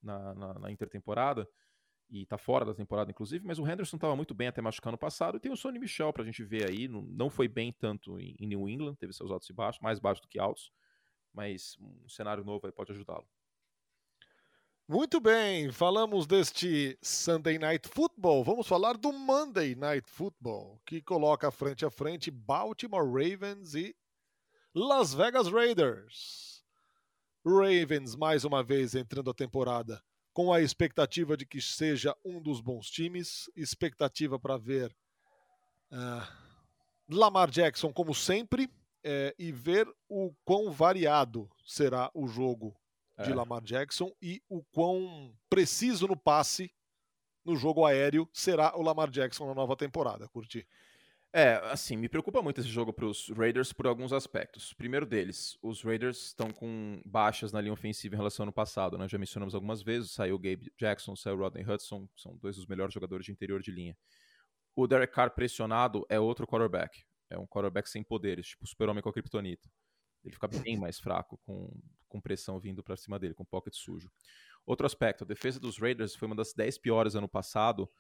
[0.02, 1.50] Na, na, na intertemporada
[2.10, 4.98] e tá fora da temporada, inclusive, mas o Henderson estava muito bem até machucar no
[4.98, 8.20] passado, e tem o Sonny Michel pra gente ver aí, não, não foi bem tanto
[8.20, 10.72] em, em, New England, teve seus altos e baixos, mais baixos do que altos,
[11.34, 13.28] mas um cenário novo aí pode ajudá-lo.
[14.88, 21.50] Muito bem, falamos deste Sunday Night Football, vamos falar do Monday Night Football, que coloca
[21.50, 23.96] frente a frente Baltimore Ravens e
[24.76, 26.64] Las Vegas Raiders.
[27.44, 30.04] Ravens mais uma vez entrando a temporada
[30.36, 34.94] com a expectativa de que seja um dos bons times, expectativa para ver
[35.94, 36.28] uh,
[37.10, 38.70] Lamar Jackson como sempre
[39.02, 42.76] é, e ver o quão variado será o jogo
[43.24, 43.34] de é.
[43.34, 46.70] Lamar Jackson e o quão preciso no passe
[47.46, 50.68] no jogo aéreo será o Lamar Jackson na nova temporada, curti.
[51.38, 54.72] É, assim, me preocupa muito esse jogo para os Raiders por alguns aspectos.
[54.72, 58.98] Primeiro deles, os Raiders estão com baixas na linha ofensiva em relação ao ano passado,
[58.98, 59.06] né?
[59.10, 62.66] Já mencionamos algumas vezes, saiu o Gabe Jackson, saiu o Rodney Hudson, são dois dos
[62.66, 63.98] melhores jogadores de interior de linha.
[64.74, 69.04] O Derek Carr pressionado é outro quarterback, é um quarterback sem poderes, tipo o super-homem
[69.04, 69.70] com a kryptonita.
[70.24, 71.70] Ele fica bem mais fraco com,
[72.08, 74.10] com pressão vindo para cima dele, com pocket sujo.
[74.66, 77.92] Outro aspecto, a defesa dos Raiders foi uma das 10 piores ano passado,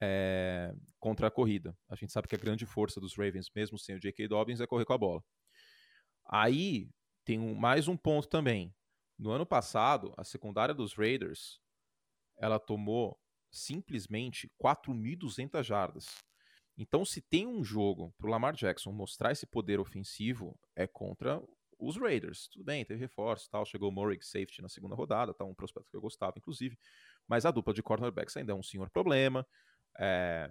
[0.00, 1.76] é, contra a corrida.
[1.88, 4.28] A gente sabe que a grande força dos Ravens, mesmo sem o J.K.
[4.28, 5.22] Dobbins, é correr com a bola.
[6.24, 6.88] Aí
[7.24, 8.74] tem um, mais um ponto também.
[9.18, 11.60] No ano passado, a secundária dos Raiders
[12.38, 13.18] ela tomou
[13.50, 16.06] simplesmente 4.200 jardas.
[16.76, 21.42] Então, se tem um jogo para o Lamar Jackson mostrar esse poder ofensivo, é contra
[21.78, 22.48] os Raiders.
[22.48, 25.90] Tudo bem, teve reforço, tal, chegou o Murray safety na segunda rodada, tá um prospecto
[25.90, 26.78] que eu gostava, inclusive.
[27.26, 29.46] Mas a dupla de cornerbacks ainda é um senhor problema.
[29.98, 30.50] É,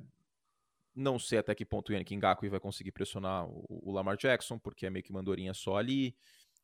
[0.96, 4.58] não sei até que ponto o Yannick Ngakwe vai conseguir pressionar o, o, Lamar Jackson,
[4.58, 6.16] porque é meio que mandorinha só ali.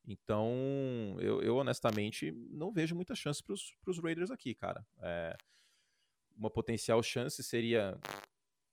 [0.07, 3.53] Então, eu, eu honestamente não vejo muita chance para
[3.91, 4.85] os Raiders aqui, cara.
[5.01, 5.35] É,
[6.35, 7.99] uma potencial chance seria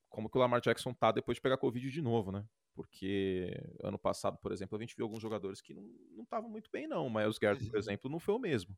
[0.09, 2.47] como que o Lamar Jackson tá depois de pegar Covid de novo, né?
[2.75, 3.53] Porque
[3.83, 7.07] ano passado, por exemplo, a gente viu alguns jogadores que não estavam muito bem, não.
[7.07, 7.79] O Miles Garrett, por uhum.
[7.79, 8.77] exemplo, não foi o mesmo.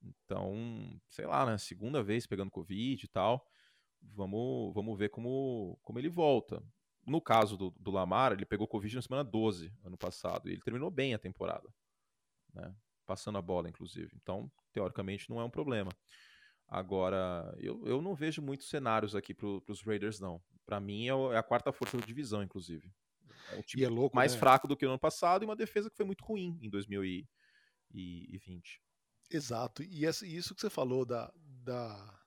[0.00, 1.58] Então, sei lá, né?
[1.58, 3.46] Segunda vez pegando Covid e tal.
[4.14, 6.62] Vamos, vamos ver como, como ele volta.
[7.06, 10.62] No caso do, do Lamar, ele pegou Covid na semana 12, ano passado, e ele
[10.62, 11.68] terminou bem a temporada.
[12.54, 12.74] Né?
[13.06, 14.16] Passando a bola, inclusive.
[14.22, 15.90] Então, teoricamente, não é um problema.
[16.68, 20.40] Agora, eu, eu não vejo muitos cenários aqui para os Raiders, não.
[20.64, 22.90] Para mim, é, é, a quarta força da divisão, inclusive.
[23.50, 24.38] É um time é louco, mais né?
[24.38, 28.80] fraco do que no ano passado e uma defesa que foi muito ruim em 2020.
[29.30, 29.82] Exato.
[29.82, 32.21] E isso que você falou da, da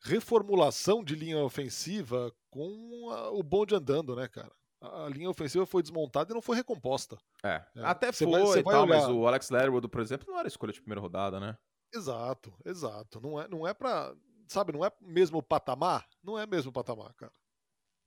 [0.00, 4.52] reformulação de linha ofensiva com a, o bonde andando, né, cara?
[4.80, 7.18] A linha ofensiva foi desmontada e não foi recomposta.
[7.44, 7.84] É, é.
[7.84, 8.86] até foi vai, tal, olhar...
[8.86, 11.58] mas o Alex Leatherwood, por exemplo, não era escolha de primeira rodada, né?
[11.92, 13.20] Exato, exato.
[13.20, 14.14] Não é, não é pra.
[14.46, 16.08] Sabe, não é mesmo patamar?
[16.22, 17.32] Não é mesmo patamar, cara.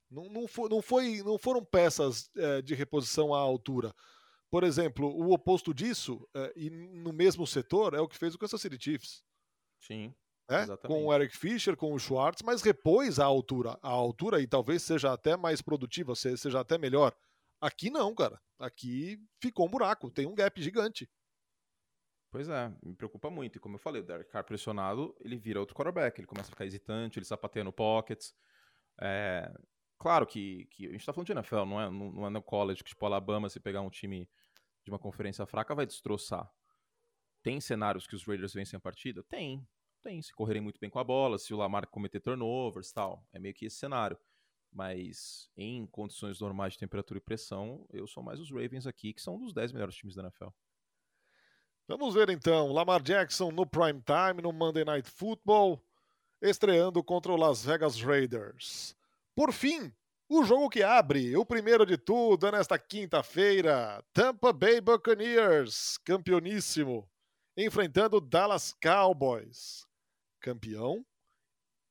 [0.09, 3.93] Não, não, foi, não, foi, não foram peças é, de reposição à altura.
[4.49, 8.37] Por exemplo, o oposto disso, é, e no mesmo setor, é o que fez o
[8.37, 9.23] Kansas City Chiefs.
[9.79, 10.13] Sim.
[10.51, 10.77] Né?
[10.85, 13.79] Com o Eric Fischer, com o Schwartz, mas repôs a altura.
[13.81, 17.15] A altura e talvez seja até mais produtiva, seja até melhor.
[17.61, 18.41] Aqui não, cara.
[18.59, 21.09] Aqui ficou um buraco, tem um gap gigante.
[22.31, 23.57] Pois é, me preocupa muito.
[23.57, 26.51] E como eu falei, o Derek Carr pressionado, ele vira outro quarterback, ele começa a
[26.51, 28.33] ficar hesitante, ele sapateia no pockets.
[28.99, 29.51] É...
[29.99, 32.83] Claro que, que a gente tá falando de NFL, não é, não é no college,
[32.83, 34.27] que tipo Alabama, se pegar um time
[34.83, 36.49] de uma conferência fraca, vai destroçar.
[37.43, 39.23] Tem cenários que os Raiders vencem a partida?
[39.23, 39.67] Tem,
[40.01, 40.21] tem.
[40.21, 43.25] Se correrem muito bem com a bola, se o Lamar cometer turnovers tal.
[43.31, 44.17] É meio que esse cenário.
[44.71, 49.21] Mas em condições normais de temperatura e pressão, eu sou mais os Ravens aqui, que
[49.21, 50.47] são um dos 10 melhores times da NFL.
[51.87, 55.83] Vamos ver então, Lamar Jackson no prime time, no Monday Night Football,
[56.41, 58.95] estreando contra o Las Vegas Raiders.
[59.35, 59.93] Por fim,
[60.29, 67.05] o jogo que abre, o primeiro de tudo, é nesta quinta-feira, Tampa Bay Buccaneers, campeoníssimo,
[67.57, 69.85] enfrentando Dallas Cowboys,
[70.41, 71.05] campeão,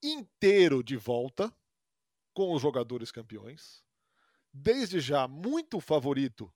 [0.02, 1.50] inteiro de volta,
[2.34, 3.82] com os jogadores campeões,
[4.52, 6.52] desde já muito favorito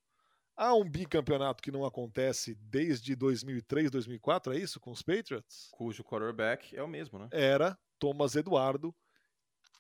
[0.57, 4.79] Há um bicampeonato que não acontece desde 2003, 2004, é isso?
[4.79, 5.69] Com os Patriots?
[5.73, 7.29] Cujo quarterback é o mesmo, né?
[7.33, 8.95] Era Thomas Eduardo,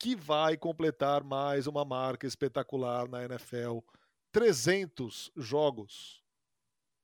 [0.00, 3.78] que vai completar mais uma marca espetacular na NFL.
[4.32, 6.24] 300 jogos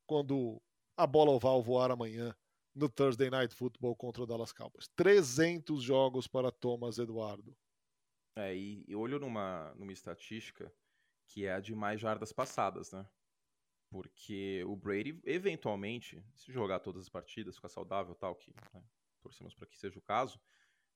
[0.05, 0.61] quando
[0.97, 2.35] a bola oval voar amanhã
[2.73, 4.87] no Thursday Night Football contra o Dallas Cowboys.
[4.95, 7.55] 300 jogos para Thomas Eduardo.
[8.35, 10.73] É, e, e olho numa, numa estatística
[11.27, 13.05] que é a de mais jardas passadas, né?
[13.89, 18.83] Porque o Brady, eventualmente, se jogar todas as partidas, ficar saudável tal, que né,
[19.21, 20.39] torcemos para que seja o caso,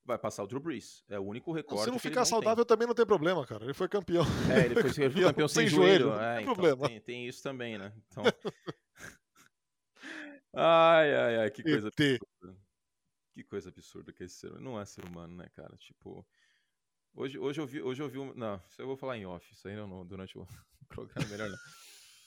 [0.06, 1.04] vai passar o Drew Brees.
[1.10, 1.84] É o único recorde.
[1.84, 2.76] Se não ficar não saudável tem.
[2.76, 3.66] também não tem problema, cara.
[3.66, 4.24] Ele foi campeão.
[4.50, 6.06] É, ele foi, foi campeão sem, sem joelho.
[6.06, 6.22] joelho.
[6.22, 6.88] É, não tem então, problema.
[6.88, 7.94] Tem, tem, isso também, né?
[8.08, 8.24] Então...
[10.56, 12.58] ai, ai, ai, que coisa absurda.
[13.34, 15.76] Que coisa absurda que esse ser Não é ser humano, né, cara?
[15.78, 16.26] Tipo.
[17.14, 17.82] Hoje, hoje eu vi.
[17.82, 18.34] Hoje eu vi um...
[18.34, 19.52] Não, isso eu vou falar em off.
[19.54, 20.48] Isso aí não, durante o
[20.88, 21.58] programa, melhor não.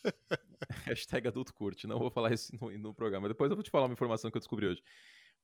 [0.85, 3.29] Hashtag adulto curte, não vou falar isso no, no, programa.
[3.29, 4.83] Depois eu vou te falar uma informação que eu descobri hoje.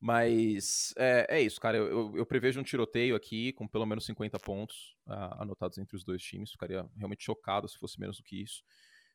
[0.01, 1.77] Mas é, é isso, cara.
[1.79, 5.97] Eu, eu, eu, prevejo um tiroteio aqui com pelo menos 50 pontos uh, anotados entre
[5.97, 6.51] os dois times.
[6.51, 8.63] Ficaria realmente chocado se fosse menos do que isso.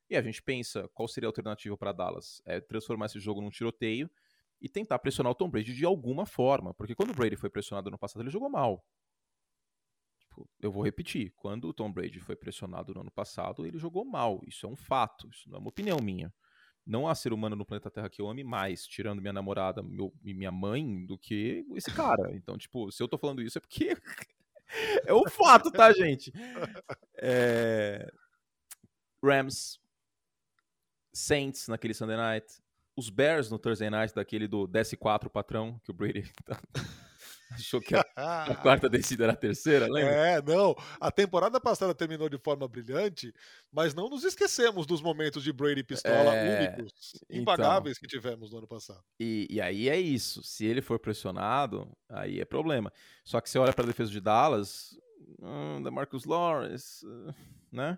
[0.10, 2.42] E a gente pensa qual seria a alternativa para Dallas?
[2.46, 4.10] É transformar esse jogo num tiroteio
[4.62, 6.74] e tentar pressionar o Tom Brady de alguma forma.
[6.74, 8.84] Porque quando o Brady foi pressionado no passado, ele jogou mal.
[10.20, 14.04] Tipo, eu vou repetir, quando o Tom Brady foi pressionado no ano passado, ele jogou
[14.04, 14.42] mal.
[14.46, 16.34] Isso é um fato, isso não é uma opinião minha.
[16.86, 20.12] Não há ser humano no planeta Terra que eu ame mais, tirando minha namorada meu,
[20.24, 22.36] e minha mãe, do que esse cara.
[22.36, 23.96] Então, tipo, se eu tô falando isso é porque
[25.06, 26.34] é um fato, tá, gente?
[27.16, 28.12] É...
[29.24, 29.80] Rams,
[31.20, 32.48] Saints naquele Sunday Night,
[32.96, 36.60] os Bears no Thursday Night, daquele do DS4 patrão, que o Brady tá
[37.52, 40.12] Achou que a, a, quarta descida era a terceira, lembra?
[40.12, 40.76] É, não.
[41.00, 43.34] A temporada passada terminou de forma brilhante,
[43.72, 47.42] mas não nos esquecemos dos momentos de Brady Pistola é, únicos, então.
[47.42, 49.04] impagáveis então, que tivemos no ano passado.
[49.20, 50.44] E, e, aí é isso.
[50.44, 52.94] Se ele for pressionado, aí é problema.
[53.24, 54.96] Só que você olha para a defesa de Dallas,
[55.42, 57.04] hum, da Marcus Lawrence,
[57.72, 57.98] né?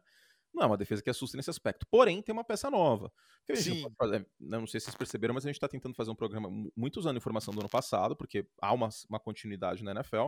[0.53, 1.85] Não é uma defesa que assusta nesse aspecto.
[1.89, 3.11] Porém, tem uma peça nova.
[3.53, 3.83] Sim.
[3.83, 6.49] Não, fazer, não, sei se vocês perceberam, mas a gente está tentando fazer um programa
[6.75, 10.27] muito usando informação do ano passado, porque há uma, uma continuidade na NFL,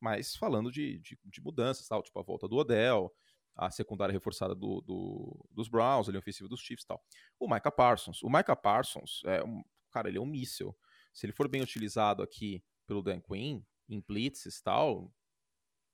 [0.00, 3.12] mas falando de, de, de mudanças, tal, tipo a volta do Odell,
[3.56, 7.02] a secundária reforçada do, do, dos Browns, ali, ofensivo dos Chiefs tal.
[7.38, 8.22] O Micah Parsons.
[8.22, 10.76] O Micah Parsons, é um, cara, ele é um míssil.
[11.12, 15.12] Se ele for bem utilizado aqui pelo Dan Quinn, em blitzes e tal,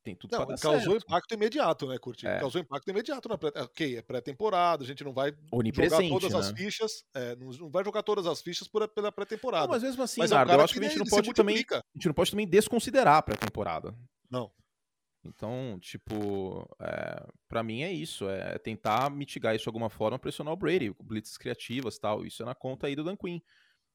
[0.02, 1.04] tem tudo não, pra dar causou certo.
[1.04, 2.32] impacto imediato, né, Curtinho?
[2.32, 2.40] É.
[2.40, 5.32] Causou impacto imediato na pré Ok, é pré-temporada, a gente não vai
[5.74, 6.38] jogar todas né?
[6.38, 9.68] as fichas, é, não vai jogar todas as fichas por, pela pré-temporada.
[9.68, 11.82] Mas mesmo assim, mas é um eu acho que a gente não pode também, a
[11.94, 13.94] gente não pode também desconsiderar a pré-temporada.
[14.30, 14.50] Não.
[15.22, 20.54] Então, tipo, é, para mim é isso, é tentar mitigar isso de alguma forma, pressionar
[20.54, 23.38] o Brady, blitzes criativas tal, isso é na conta aí do Dan Quinn.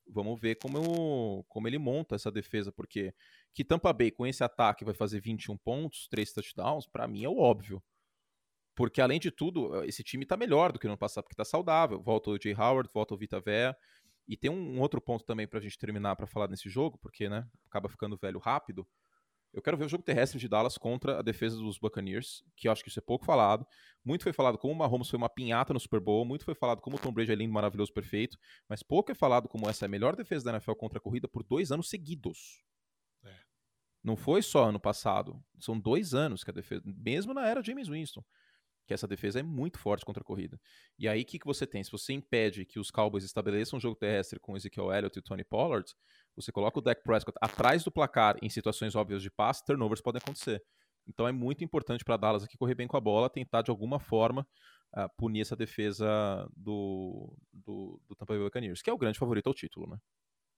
[0.08, 3.14] Vamos ver como, como ele monta essa defesa, porque
[3.53, 7.30] que Tampa Bay com esse ataque vai fazer 21 pontos, 3 touchdowns, para mim é
[7.30, 7.84] o óbvio.
[8.76, 11.45] Porque, além de tudo, esse time tá melhor do que no ano passado, porque tá
[11.45, 12.01] saudável.
[12.01, 13.76] Volta o Jay Howard, volta o Vita Vea.
[14.28, 17.30] E tem um, um outro ponto também pra gente terminar para falar nesse jogo, porque,
[17.30, 18.86] né, acaba ficando velho rápido.
[19.56, 22.74] Eu quero ver o jogo terrestre de Dallas contra a defesa dos Buccaneers, que eu
[22.74, 23.66] acho que isso é pouco falado.
[24.03, 26.82] Muito foi falado como o Mahomes foi uma pinhata no Super Bowl, muito foi falado
[26.82, 28.38] como o Tom Brady é lindo, maravilhoso, perfeito,
[28.68, 31.26] mas pouco é falado como essa é a melhor defesa da NFL contra a corrida
[31.26, 32.66] por dois anos seguidos.
[33.24, 33.34] É.
[34.03, 37.88] Não foi só ano passado, são dois anos que a defesa, mesmo na era James
[37.88, 38.26] Winston
[38.86, 40.60] que essa defesa é muito forte contra a corrida.
[40.97, 41.84] E aí, o que, que você tem?
[41.84, 45.43] Se você impede que os Cowboys estabeleçam um jogo terrestre com Ezekiel Elliott e Tony
[45.43, 45.91] Pollard,
[46.36, 50.22] você coloca o Dak Prescott atrás do placar em situações óbvias de passe, turnovers podem
[50.22, 50.64] acontecer.
[51.08, 54.00] Então é muito importante para Dallas aqui correr bem com a bola, tentar de alguma
[54.00, 54.48] forma
[54.94, 59.48] uh, punir essa defesa do, do, do Tampa Bay Buccaneers, que é o grande favorito
[59.48, 59.98] ao título, né?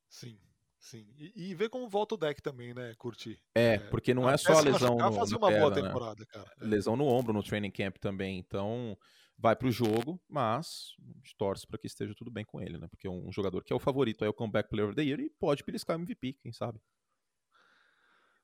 [0.09, 0.39] Sim.
[0.79, 3.41] Sim, e, e, ver como volta o deck também, né, curtir.
[3.55, 5.81] É, é porque não é só a lesão no, fazer uma perna, boa né?
[5.81, 6.25] temporada, né?
[6.29, 6.51] cara.
[6.61, 6.65] É.
[6.65, 8.95] Lesão no ombro no training camp também, então
[9.37, 10.95] vai pro jogo, mas
[11.37, 12.87] torce para que esteja tudo bem com ele, né?
[12.87, 15.29] Porque um jogador que é o favorito é o comeback player of the year e
[15.29, 16.79] pode beliscar MVP, quem sabe.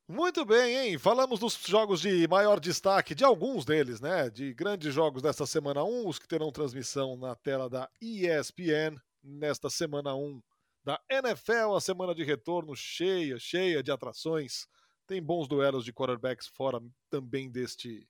[0.08, 0.98] Muito bem, hein?
[0.98, 4.30] Falamos dos jogos de maior destaque, de alguns deles, né?
[4.30, 9.70] De grandes jogos desta semana 1, os que terão transmissão na tela da ESPN nesta
[9.70, 10.42] semana 1
[10.84, 14.68] da NFL, a semana de retorno cheia, cheia de atrações.
[15.08, 18.06] Tem bons duelos de quarterbacks fora também deste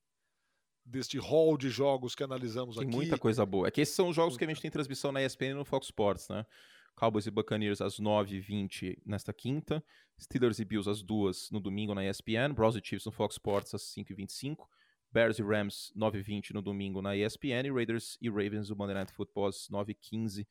[0.86, 2.91] deste hall de jogos que analisamos tem aqui.
[2.91, 3.67] Tem muita coisa boa.
[3.67, 5.65] É que esses são os jogos que a gente tem transmissão na ESPN e no
[5.65, 6.45] Fox Sports, né?
[6.95, 9.84] Cowboys e Buccaneers às 9h20 nesta quinta,
[10.21, 13.73] Steelers e Bills às 2 no domingo na ESPN, Browns e Chiefs no Fox Sports
[13.73, 14.67] às 5h25,
[15.11, 19.11] Bears e Rams 9h20 no domingo na ESPN, e Raiders e Ravens o Monday Night
[19.11, 20.45] Football às 9h15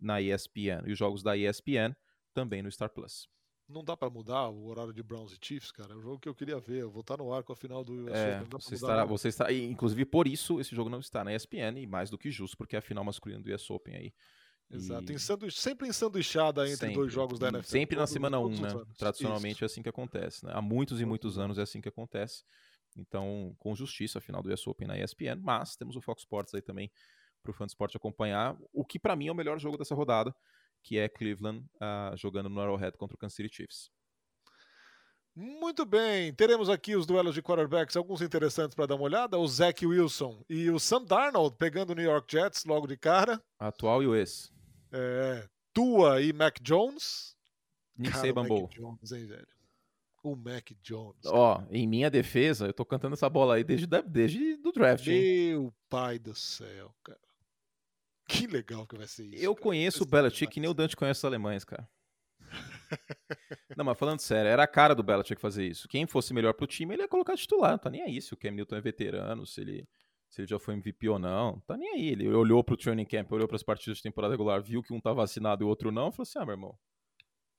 [0.00, 0.86] na ESPN.
[0.86, 1.94] E os jogos da ESPN
[2.32, 3.28] também no Star Plus.
[3.68, 5.94] Não dá para mudar o horário de Browns e Chiefs, cara.
[5.94, 6.82] É o jogo que eu queria ver.
[6.82, 9.52] Eu vou estar no ar com a final do US é, você estará, você está,
[9.52, 12.76] inclusive por isso esse jogo não está na ESPN e mais do que justo, porque
[12.76, 14.12] é a final masculina do US Open aí.
[14.70, 15.18] Exato, e...
[15.18, 16.94] sanduíche, sempre ensanduichada entre sempre.
[16.94, 17.68] dois jogos da NFL.
[17.68, 18.68] Sempre na semana 1, um, né?
[18.96, 19.64] Tradicionalmente isso.
[19.64, 20.52] é assim que acontece, né?
[20.54, 22.42] Há muitos e muitos anos é assim que acontece.
[22.96, 26.54] Então, com justiça, a final do US Open na ESPN, mas temos o Fox Sports
[26.54, 26.90] aí também
[27.42, 28.56] para o fã de esporte acompanhar.
[28.72, 30.34] O que para mim é o melhor jogo dessa rodada,
[30.82, 33.90] que é Cleveland uh, jogando no Arrowhead contra o Kansas City Chiefs.
[35.34, 39.38] Muito bem, teremos aqui os duelos de quarterbacks, alguns interessantes para dar uma olhada.
[39.38, 43.42] O Zach Wilson e o Sam Darnold pegando o New York Jets logo de cara.
[43.58, 44.52] Atual e o ex.
[44.92, 47.34] É, Tua e Mac Jones.
[47.96, 48.68] Nick Saban Bowl.
[48.68, 49.46] Jones, hein, velho?
[50.22, 51.24] O Mac Jones.
[51.24, 55.06] Ó, em minha defesa, eu tô cantando essa bola aí desde, desde do draft.
[55.06, 55.72] Meu hein?
[55.88, 57.18] pai do céu, cara.
[58.32, 59.44] Que legal que vai ser isso.
[59.44, 59.62] Eu cara.
[59.62, 61.88] conheço o Belichick que nem o Dante conhece os alemães, cara.
[63.76, 65.88] não, mas falando sério, era a cara do Belichick fazer isso.
[65.88, 67.72] Quem fosse melhor pro time, ele ia colocar titular.
[67.72, 69.88] Não tá nem aí se o Cam Newton é veterano, se ele,
[70.28, 71.60] se ele já foi MVP ou não.
[71.60, 72.08] Tá nem aí.
[72.08, 75.00] Ele olhou pro training camp, olhou para as partidas de temporada regular, viu que um
[75.00, 76.78] tá vacinado e o outro não, falou assim: ah, meu irmão,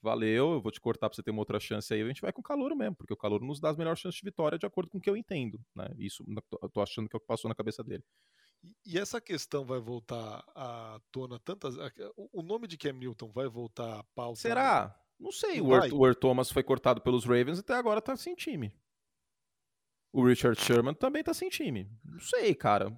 [0.01, 2.33] valeu, eu vou te cortar pra você ter uma outra chance aí, a gente vai
[2.33, 4.65] com o calor mesmo, porque o calor nos dá as melhores chances de vitória de
[4.65, 5.87] acordo com o que eu entendo, né?
[5.97, 6.23] Isso
[6.61, 8.03] eu tô achando que é o que passou na cabeça dele.
[8.85, 11.75] E essa questão vai voltar à tona tantas.
[12.31, 14.39] O nome de Cam Newton vai voltar à pauta?
[14.39, 14.99] Será?
[15.19, 15.61] Não sei.
[15.61, 18.73] o Earl, o Thomas foi cortado pelos Ravens e até agora tá sem time.
[20.11, 21.89] O Richard Sherman também tá sem time.
[22.05, 22.95] Não sei, cara.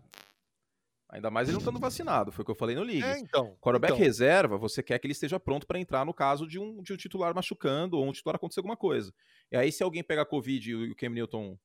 [1.09, 3.03] Ainda mais ele não estando vacinado, foi o que eu falei no League.
[3.03, 3.55] É, então.
[3.61, 4.03] Quarterback então.
[4.03, 6.97] reserva, você quer que ele esteja pronto para entrar no caso de um, de um
[6.97, 9.13] titular machucando ou um titular acontecer alguma coisa.
[9.51, 11.57] E aí, se alguém pegar Covid e o Cam Newton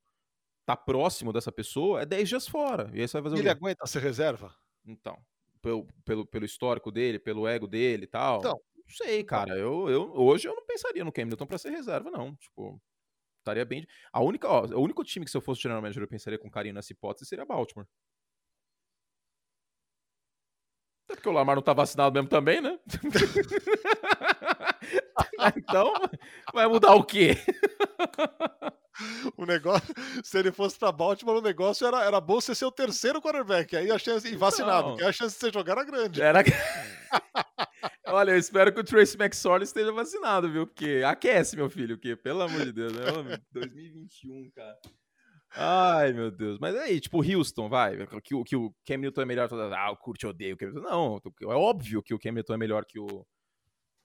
[0.75, 2.89] tá próximo dessa pessoa, é 10 dias fora.
[2.93, 4.55] E aí você vai fazer Ele aguenta ser reserva?
[4.85, 5.17] Então,
[5.61, 8.39] pelo, pelo, pelo histórico dele, pelo ego dele e tal.
[8.39, 8.61] Então.
[8.75, 9.57] Não sei, cara.
[9.57, 12.35] Eu, eu, hoje eu não pensaria no Cam Newton pra ser reserva, não.
[12.35, 12.81] Tipo,
[13.39, 13.85] estaria bem.
[14.11, 16.49] A única, ó, o único time que se eu fosse general manager eu pensaria com
[16.49, 17.87] carinho nessa hipótese seria Baltimore.
[21.05, 22.79] Até porque o Lamar não tá vacinado mesmo também, né?
[25.57, 25.93] então,
[26.53, 27.35] vai mudar o quê?
[29.37, 33.21] o negócio, se ele fosse para Baltimore, o negócio era, era bom ser o terceiro
[33.21, 36.21] quarterback, aí a chance, e vacinado, porque a chance de você jogar era grande.
[36.21, 36.43] Era...
[38.07, 40.67] Olha, eu espero que o Trace McSorley esteja vacinado, viu?
[40.67, 43.05] Porque aquece, meu filho, que pelo amor de Deus, né?
[43.51, 44.77] 2021, cara.
[45.53, 46.57] Ai, meu Deus.
[46.59, 48.05] Mas aí, tipo, Houston, vai.
[48.21, 49.49] Que, que o Cam Newton é melhor.
[49.73, 50.81] Ah, o Kurt odeia o Cam Newton.
[50.81, 53.25] Não, é óbvio que o Cam Newton é melhor que o,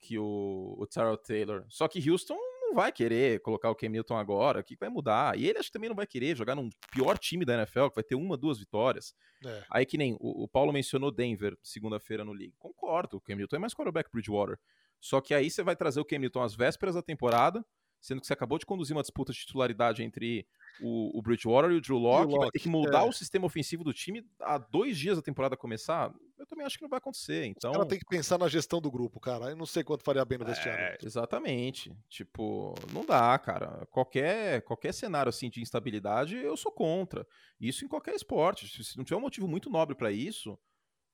[0.00, 1.64] que o, o Taylor.
[1.68, 5.38] Só que Houston não vai querer colocar o Cam Newton agora, o que vai mudar?
[5.38, 7.94] E ele acho que também não vai querer jogar num pior time da NFL, que
[7.94, 9.14] vai ter uma, duas vitórias.
[9.44, 9.64] É.
[9.70, 12.54] Aí que nem o, o Paulo mencionou Denver segunda-feira no League.
[12.58, 14.58] Concordo, o Cam Newton é mais quarterback Bridgewater.
[15.00, 17.64] Só que aí você vai trazer o Cam Newton às vésperas da temporada,
[18.00, 20.46] sendo que você acabou de conduzir uma disputa de titularidade entre
[20.80, 23.08] o, o Bridgewater e o Drew Locke, Locke vai ter que mudar é.
[23.08, 26.82] o sistema ofensivo do time há dois dias da temporada começar, eu também acho que
[26.82, 27.46] não vai acontecer.
[27.46, 29.46] Então, ela tem que pensar na gestão do grupo, cara.
[29.46, 30.84] Eu não sei quanto faria bem no vestiário.
[30.84, 31.96] É, exatamente.
[32.08, 33.86] Tipo, não dá, cara.
[33.90, 37.26] Qualquer, qualquer cenário assim de instabilidade, eu sou contra.
[37.60, 38.84] Isso em qualquer esporte.
[38.84, 40.58] Se não tiver um motivo muito nobre para isso,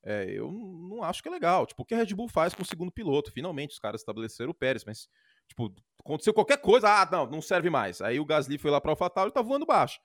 [0.03, 1.65] é, eu não acho que é legal.
[1.65, 3.31] Tipo, o que a Red Bull faz com o segundo piloto?
[3.31, 5.07] Finalmente, os caras estabeleceram o Pérez, mas,
[5.47, 8.01] tipo, aconteceu qualquer coisa, ah, não, não serve mais.
[8.01, 9.99] Aí o Gasly foi lá para o AlphaTauri e tá voando baixo.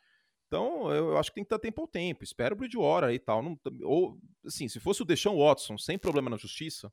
[0.47, 2.24] Então, eu, eu, acho que tem que dar tempo ao tempo.
[2.24, 3.43] Espera o Bridgewater e tal.
[3.43, 6.91] Não, ou, assim, se fosse o Deshaun Watson sem problema na justiça,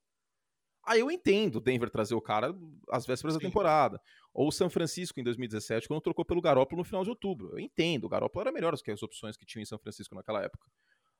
[0.85, 2.53] aí eu entendo o Denver trazer o cara
[2.89, 3.39] às vésperas Sim.
[3.39, 4.01] da temporada.
[4.33, 7.51] Ou o São Francisco em 2017, quando trocou pelo Garoppolo no final de outubro.
[7.53, 10.13] Eu entendo, o Garoppolo era melhor do que as opções que tinha em São Francisco
[10.13, 10.67] naquela época.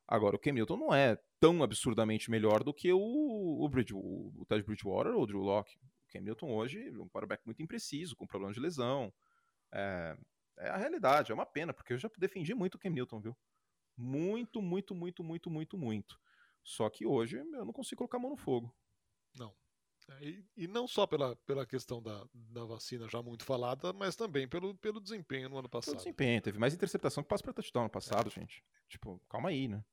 [0.06, 4.32] Agora, o Cam Newton não é tão absurdamente melhor do que o, o, Bridge, o,
[4.38, 5.80] o Ted Bridgewater ou o Drew Locke.
[6.16, 9.14] O Cam Newton hoje é um quarterback muito impreciso, com problema de lesão.
[9.72, 10.18] É,
[10.58, 13.38] é, a realidade, é uma pena, porque eu já defendi muito o Cam Newton, viu?
[13.98, 16.20] Muito, muito, muito, muito, muito, muito.
[16.64, 18.74] Só que hoje eu não consigo colocar a mão no fogo.
[19.38, 19.54] Não.
[20.08, 24.16] É, e, e, não só pela, pela questão da, da vacina já muito falada, mas
[24.16, 25.94] também pelo, pelo desempenho no ano passado.
[25.94, 28.32] Pelo desempenho, teve mais interceptação que passo para touchdown no passado, é.
[28.32, 28.64] gente.
[28.88, 29.84] Tipo, calma aí, né?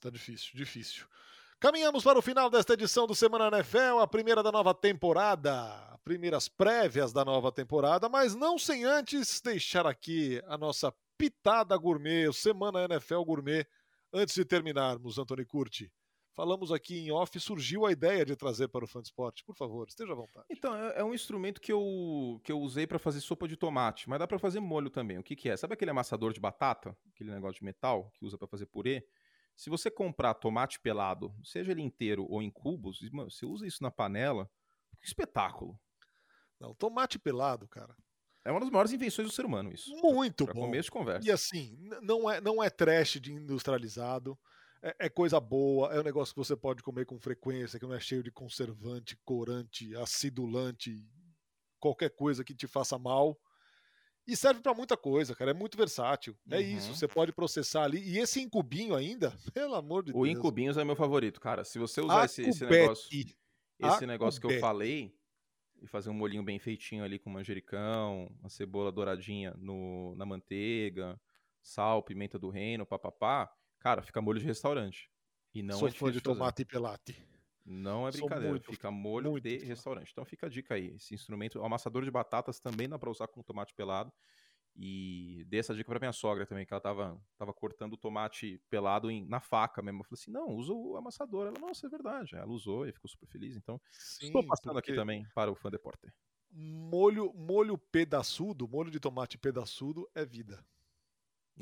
[0.00, 1.06] Tá difícil, difícil.
[1.60, 6.48] Caminhamos para o final desta edição do Semana NFL, a primeira da nova temporada, primeiras
[6.48, 12.32] prévias da nova temporada, mas não sem antes deixar aqui a nossa pitada gourmet, o
[12.32, 13.66] Semana NFL Gourmet,
[14.12, 15.92] antes de terminarmos, Antônio Curti.
[16.32, 19.42] Falamos aqui em off, surgiu a ideia de trazer para o Fansport.
[19.44, 20.46] Por favor, esteja à vontade.
[20.48, 24.08] Então, é, é um instrumento que eu, que eu usei para fazer sopa de tomate,
[24.08, 25.18] mas dá para fazer molho também.
[25.18, 25.56] O que, que é?
[25.56, 26.96] Sabe aquele amassador de batata?
[27.12, 29.04] Aquele negócio de metal que usa para fazer purê?
[29.58, 33.90] Se você comprar tomate pelado, seja ele inteiro ou em cubos, você usa isso na
[33.90, 34.48] panela,
[35.00, 35.76] que espetáculo.
[36.60, 37.92] Não, tomate pelado, cara.
[38.44, 39.90] É uma das maiores invenções do ser humano, isso.
[39.96, 40.66] Muito pra, pra bom.
[40.66, 41.28] Começo de conversa.
[41.28, 44.38] E assim, não é, não é trash de industrializado.
[44.80, 47.94] É, é, coisa boa, é um negócio que você pode comer com frequência, que não
[47.94, 51.04] é cheio de conservante, corante, acidulante,
[51.80, 53.36] qualquer coisa que te faça mal.
[54.28, 55.52] E serve para muita coisa, cara.
[55.52, 56.36] É muito versátil.
[56.50, 56.60] É uhum.
[56.60, 56.94] É isso.
[56.94, 57.98] Você pode processar ali.
[57.98, 60.22] E esse incubinho ainda, pelo amor de o Deus.
[60.22, 61.64] O incubinhos é meu favorito, cara.
[61.64, 63.08] Se você usar esse, esse, negócio,
[63.78, 65.16] esse negócio que eu falei
[65.80, 71.18] e fazer um molinho bem feitinho ali com manjericão, uma cebola douradinha no, na manteiga,
[71.62, 73.50] sal, pimenta do reino, papapá,
[73.80, 75.10] cara, fica molho de restaurante.
[75.54, 77.16] E não Sou é fã de tomate e pelate.
[77.70, 80.10] Não é brincadeira, muito, fica molho muito de restaurante.
[80.10, 80.94] Então fica a dica aí.
[80.94, 84.10] Esse instrumento, o amassador de batatas também dá para usar com tomate pelado.
[84.74, 88.62] E dei essa dica para minha sogra também, que ela tava, tava cortando o tomate
[88.70, 90.00] pelado em, na faca mesmo.
[90.00, 91.48] Eu falei assim: não, usa o amassador.
[91.48, 92.36] Ela, nossa, é verdade.
[92.36, 93.56] Ela usou e ficou super feliz.
[93.56, 96.14] Então, Sim, estou passando aqui também para o fã deporter.
[96.50, 100.64] Molho, molho pedaçudo, molho de tomate pedaçudo é vida.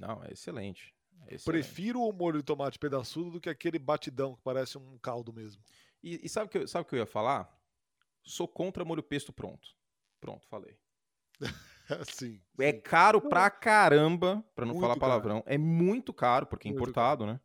[0.01, 0.95] Não, é excelente.
[1.27, 1.45] É excelente.
[1.45, 5.63] Prefiro o molho de tomate pedaçudo do que aquele batidão que parece um caldo mesmo.
[6.03, 7.51] E, e sabe o que, eu, sabe que eu ia falar?
[8.23, 9.69] Sou contra molho pesto pronto.
[10.21, 10.79] Pronto, falei.
[12.11, 15.43] sim, É caro pra caramba, pra não muito falar palavrão.
[15.43, 15.55] Caro.
[15.55, 17.41] É muito caro, porque é importado, né?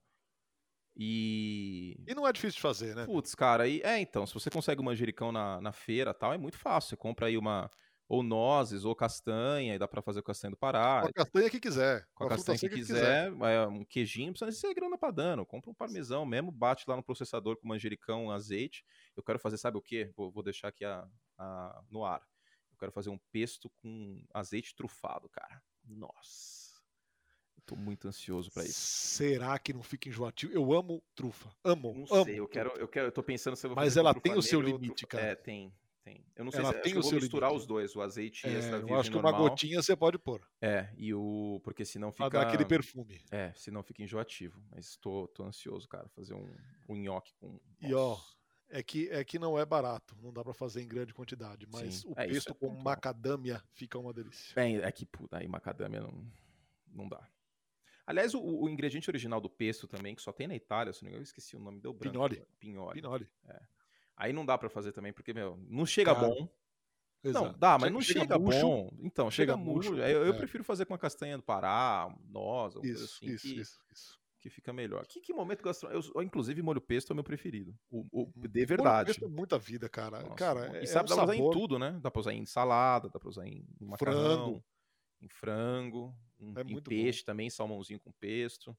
[0.95, 1.95] E.
[2.07, 3.05] E não é difícil de fazer, né?
[3.05, 3.81] Putz, cara, aí.
[3.83, 6.89] É, então, se você consegue um manjericão na, na feira tal, é muito fácil.
[6.89, 7.71] Você compra aí uma,
[8.11, 11.03] ou nozes, ou castanha, e dá para fazer com castanha do Pará.
[11.03, 12.05] Com a castanha que quiser.
[12.13, 13.53] Com a, castanha que, que quiser, quiser.
[13.53, 15.45] É, um queijinho, não precisa ser grana padano.
[15.45, 18.83] Compra um parmesão mesmo, bate lá no processador com manjericão, azeite.
[19.15, 20.11] Eu quero fazer, sabe o quê?
[20.13, 21.07] Vou, vou deixar aqui a,
[21.37, 22.21] a, no ar.
[22.69, 25.63] Eu quero fazer um pesto com azeite trufado, cara.
[25.85, 26.81] Nossa.
[27.65, 28.77] Tô muito ansioso para isso.
[28.77, 30.51] Será que não fica enjoativo?
[30.51, 31.49] Eu amo trufa.
[31.63, 31.93] Amo.
[31.93, 34.13] Não amo sei, eu quero, eu quero, eu tô pensando se eu vou Mas ela
[34.13, 35.27] tem o seu limite, cara.
[35.27, 35.73] É, tem.
[36.03, 36.25] Tem.
[36.35, 37.61] Eu não sei Ela se tem eu vou misturar limite.
[37.61, 39.33] os dois, o azeite é, e essa Eu acho que normal.
[39.33, 40.41] uma gotinha você pode pôr.
[40.59, 41.61] É, e o.
[41.63, 42.29] Porque senão fica.
[42.29, 43.21] Pra dar aquele perfume.
[43.29, 44.59] É, senão fica enjoativo.
[44.71, 46.51] Mas tô, tô ansioso, cara, fazer um,
[46.89, 47.59] um nhoque com.
[47.79, 48.17] E ó,
[48.71, 51.95] é que, é que não é barato, não dá para fazer em grande quantidade, mas
[51.95, 52.07] Sim.
[52.07, 54.59] o é, pesto é com macadâmia fica uma delícia.
[54.59, 56.25] É, é que, puta, aí macadâmia não,
[56.87, 57.29] não dá.
[58.07, 61.07] Aliás, o, o, ingrediente original do pesto também, que só tem na Itália, se não
[61.07, 62.13] me engano, eu esqueci o nome, deu branco.
[62.59, 62.93] Pinoli.
[62.93, 63.29] Pinoli.
[63.47, 63.61] É.
[64.21, 66.47] Aí não dá para fazer também, porque, meu, não chega Cara, bom.
[67.23, 67.45] Exato.
[67.45, 68.89] Não, dá, mas chega, não chega, chega bom.
[68.99, 69.95] Então, chega, chega murcho.
[69.95, 70.37] Eu, eu é.
[70.37, 73.25] prefiro fazer com a castanha do Pará, noz, isso, assim.
[73.25, 74.19] Isso, que, isso, isso.
[74.39, 75.07] que fica melhor.
[75.07, 76.11] Que, que momento gastronômico.
[76.15, 77.75] Eu, inclusive, molho pesto é o meu preferido.
[77.89, 78.31] O, o uhum.
[78.35, 78.89] de verdade.
[78.93, 80.21] Molho pesto é muita vida, cara.
[80.21, 81.99] Nossa, cara e é sabe, é um dá pra usar em tudo, né?
[81.99, 84.63] Dá pra usar em salada, dá pra usar em macarrão, frango.
[85.19, 87.25] em frango, em, é em peixe bom.
[87.25, 88.77] também, salmãozinho com pesto.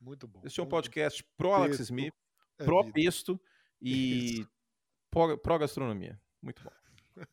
[0.00, 0.40] Muito bom.
[0.44, 2.12] Esse é um podcast pro Alex Smith,
[2.58, 3.40] é pro pesto
[3.80, 4.44] e
[5.10, 6.20] pro, pro gastronomia.
[6.42, 6.70] Muito bom.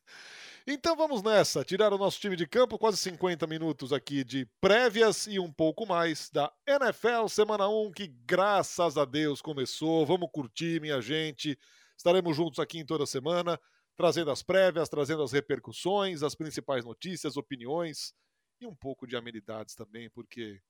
[0.70, 5.26] Então vamos nessa, tirar o nosso time de campo, quase 50 minutos aqui de prévias
[5.26, 10.06] e um pouco mais da NFL Semana 1, que graças a Deus começou.
[10.06, 11.58] Vamos curtir, minha gente.
[11.96, 13.58] Estaremos juntos aqui em toda semana,
[13.96, 18.14] trazendo as prévias, trazendo as repercussões, as principais notícias, opiniões
[18.60, 20.62] e um pouco de amenidades também, porque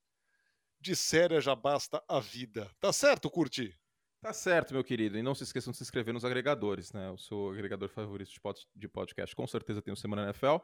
[0.80, 2.70] de séria já basta a vida.
[2.80, 3.76] Tá certo, Curti?
[4.22, 5.18] Tá certo, meu querido.
[5.18, 7.10] E não se esqueçam de se inscrever nos agregadores, né?
[7.12, 8.32] O seu agregador favorito
[8.76, 10.58] de podcast com certeza tem o Semana NFL.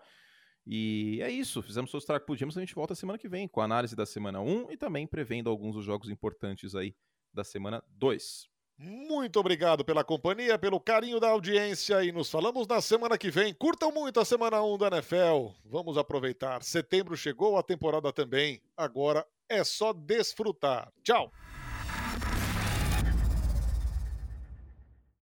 [0.65, 1.61] E é isso.
[1.61, 2.57] Fizemos o que podíamos.
[2.57, 5.49] A gente volta semana que vem com a análise da semana 1 e também prevendo
[5.49, 6.95] alguns dos jogos importantes aí
[7.33, 8.47] da semana 2.
[8.77, 13.53] Muito obrigado pela companhia, pelo carinho da audiência e nos falamos na semana que vem.
[13.53, 15.51] Curtam muito a semana 1 da NFL.
[15.63, 16.63] Vamos aproveitar.
[16.63, 18.61] Setembro chegou, a temporada também.
[18.75, 20.91] Agora é só desfrutar.
[21.03, 21.31] Tchau.